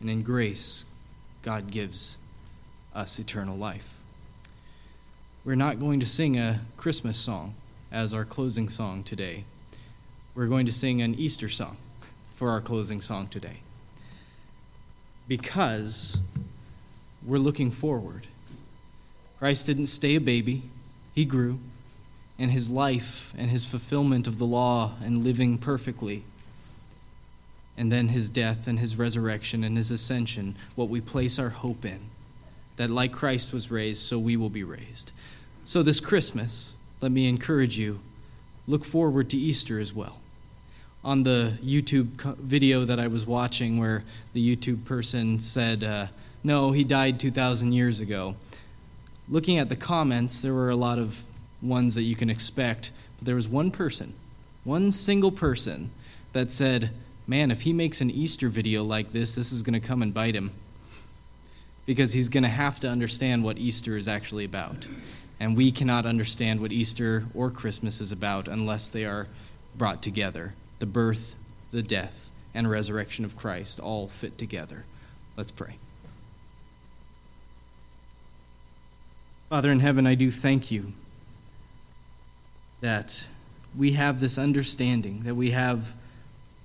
and 0.00 0.08
in 0.08 0.22
grace. 0.22 0.84
God 1.42 1.70
gives 1.70 2.16
us 2.94 3.18
eternal 3.18 3.56
life. 3.56 4.00
We're 5.44 5.56
not 5.56 5.78
going 5.78 6.00
to 6.00 6.06
sing 6.06 6.38
a 6.38 6.60
Christmas 6.78 7.18
song 7.18 7.54
as 7.92 8.14
our 8.14 8.24
closing 8.24 8.68
song 8.70 9.04
today. 9.04 9.44
We're 10.34 10.46
going 10.46 10.64
to 10.66 10.72
sing 10.72 11.02
an 11.02 11.14
Easter 11.14 11.48
song 11.48 11.76
for 12.34 12.50
our 12.50 12.60
closing 12.60 13.00
song 13.00 13.26
today. 13.26 13.58
Because 15.28 16.18
we're 17.24 17.38
looking 17.38 17.70
forward. 17.70 18.26
Christ 19.44 19.66
didn't 19.66 19.88
stay 19.88 20.14
a 20.14 20.20
baby, 20.20 20.62
he 21.14 21.26
grew, 21.26 21.58
and 22.38 22.50
his 22.50 22.70
life 22.70 23.34
and 23.36 23.50
his 23.50 23.70
fulfillment 23.70 24.26
of 24.26 24.38
the 24.38 24.46
law 24.46 24.92
and 25.04 25.22
living 25.22 25.58
perfectly, 25.58 26.24
and 27.76 27.92
then 27.92 28.08
his 28.08 28.30
death 28.30 28.66
and 28.66 28.78
his 28.78 28.96
resurrection 28.96 29.62
and 29.62 29.76
his 29.76 29.90
ascension, 29.90 30.56
what 30.76 30.88
we 30.88 30.98
place 30.98 31.38
our 31.38 31.50
hope 31.50 31.84
in. 31.84 32.00
That 32.76 32.88
like 32.88 33.12
Christ 33.12 33.52
was 33.52 33.70
raised, 33.70 34.00
so 34.00 34.18
we 34.18 34.34
will 34.34 34.48
be 34.48 34.64
raised. 34.64 35.12
So, 35.66 35.82
this 35.82 36.00
Christmas, 36.00 36.74
let 37.02 37.12
me 37.12 37.28
encourage 37.28 37.76
you 37.76 38.00
look 38.66 38.86
forward 38.86 39.28
to 39.28 39.36
Easter 39.36 39.78
as 39.78 39.92
well. 39.92 40.20
On 41.04 41.22
the 41.22 41.58
YouTube 41.62 42.36
video 42.36 42.86
that 42.86 42.98
I 42.98 43.08
was 43.08 43.26
watching, 43.26 43.78
where 43.78 44.04
the 44.32 44.56
YouTube 44.56 44.86
person 44.86 45.38
said, 45.38 45.84
uh, 45.84 46.06
No, 46.42 46.72
he 46.72 46.82
died 46.82 47.20
2,000 47.20 47.74
years 47.74 48.00
ago, 48.00 48.36
looking 49.28 49.58
at 49.58 49.68
the 49.68 49.76
comments, 49.76 50.42
there 50.42 50.54
were 50.54 50.70
a 50.70 50.76
lot 50.76 50.98
of 50.98 51.24
ones 51.62 51.94
that 51.94 52.02
you 52.02 52.16
can 52.16 52.30
expect, 52.30 52.90
but 53.18 53.26
there 53.26 53.34
was 53.34 53.48
one 53.48 53.70
person, 53.70 54.14
one 54.64 54.90
single 54.90 55.32
person, 55.32 55.90
that 56.32 56.50
said, 56.50 56.90
Man, 57.26 57.50
if 57.50 57.62
he 57.62 57.72
makes 57.72 58.02
an 58.02 58.10
Easter 58.10 58.50
video 58.50 58.84
like 58.84 59.12
this, 59.12 59.34
this 59.34 59.50
is 59.50 59.62
going 59.62 59.80
to 59.80 59.86
come 59.86 60.02
and 60.02 60.12
bite 60.12 60.34
him. 60.34 60.50
Because 61.86 62.12
he's 62.12 62.28
going 62.28 62.42
to 62.42 62.50
have 62.50 62.80
to 62.80 62.88
understand 62.88 63.44
what 63.44 63.56
Easter 63.56 63.96
is 63.96 64.08
actually 64.08 64.44
about. 64.44 64.86
And 65.40 65.56
we 65.56 65.72
cannot 65.72 66.04
understand 66.04 66.60
what 66.60 66.70
Easter 66.70 67.24
or 67.34 67.50
Christmas 67.50 68.00
is 68.00 68.12
about 68.12 68.46
unless 68.46 68.90
they 68.90 69.06
are 69.06 69.26
brought 69.74 70.02
together. 70.02 70.54
The 70.80 70.86
birth, 70.86 71.36
the 71.70 71.82
death, 71.82 72.30
and 72.54 72.68
resurrection 72.68 73.24
of 73.24 73.36
Christ 73.36 73.80
all 73.80 74.06
fit 74.06 74.36
together. 74.36 74.84
Let's 75.36 75.50
pray. 75.50 75.78
Father 79.54 79.70
in 79.70 79.78
heaven, 79.78 80.04
I 80.04 80.16
do 80.16 80.32
thank 80.32 80.72
you 80.72 80.94
that 82.80 83.28
we 83.78 83.92
have 83.92 84.18
this 84.18 84.36
understanding, 84.36 85.20
that 85.22 85.36
we 85.36 85.52
have 85.52 85.94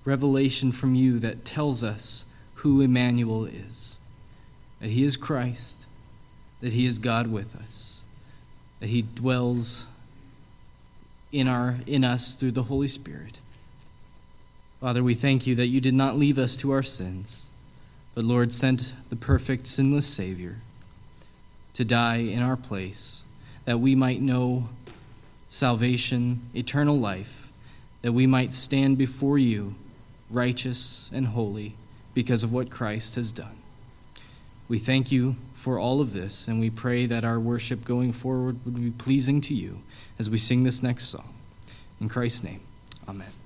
revelation 0.05 0.71
from 0.71 0.95
you 0.95 1.19
that 1.19 1.45
tells 1.45 1.83
us 1.83 2.25
who 2.55 2.81
Emmanuel 2.81 3.45
is, 3.45 3.99
that 4.79 4.89
he 4.89 5.03
is 5.03 5.17
Christ, 5.17 5.85
that 6.61 6.73
he 6.73 6.87
is 6.87 6.97
God 6.97 7.27
with 7.27 7.55
us 7.55 8.01
that 8.79 8.89
he 8.89 9.03
dwells 9.03 9.85
in 11.31 11.47
our 11.47 11.75
in 11.85 12.03
us 12.03 12.33
through 12.33 12.53
the 12.53 12.63
Holy 12.63 12.87
Spirit. 12.87 13.39
Father, 14.81 15.03
we 15.03 15.13
thank 15.13 15.45
you 15.45 15.53
that 15.53 15.67
you 15.67 15.79
did 15.79 15.93
not 15.93 16.17
leave 16.17 16.39
us 16.39 16.57
to 16.57 16.71
our 16.71 16.81
sins, 16.81 17.51
but 18.15 18.23
Lord 18.23 18.51
sent 18.51 18.93
the 19.09 19.15
perfect 19.15 19.67
sinless 19.67 20.07
savior 20.07 20.61
to 21.73 21.85
die 21.85 22.17
in 22.17 22.41
our 22.41 22.57
place 22.57 23.23
that 23.65 23.79
we 23.79 23.95
might 23.95 24.21
know 24.21 24.69
salvation, 25.47 26.41
eternal 26.55 26.97
life, 26.97 27.51
that 28.01 28.13
we 28.13 28.25
might 28.25 28.53
stand 28.53 28.97
before 28.97 29.37
you 29.37 29.75
righteous 30.29 31.09
and 31.13 31.27
holy 31.27 31.75
because 32.13 32.43
of 32.43 32.53
what 32.53 32.69
Christ 32.69 33.15
has 33.15 33.31
done. 33.31 33.57
We 34.67 34.77
thank 34.77 35.11
you 35.11 35.35
for 35.53 35.79
all 35.79 35.99
of 35.99 36.13
this, 36.13 36.47
and 36.47 36.59
we 36.59 36.69
pray 36.69 37.07
that 37.07 37.23
our 37.23 37.39
worship 37.39 37.83
going 37.83 38.13
forward 38.13 38.63
would 38.65 38.75
be 38.75 38.91
pleasing 38.91 39.41
to 39.41 39.55
you 39.55 39.81
as 40.19 40.29
we 40.29 40.37
sing 40.37 40.63
this 40.63 40.83
next 40.83 41.05
song. 41.05 41.33
In 41.99 42.07
Christ's 42.07 42.43
name, 42.43 42.61
amen. 43.07 43.38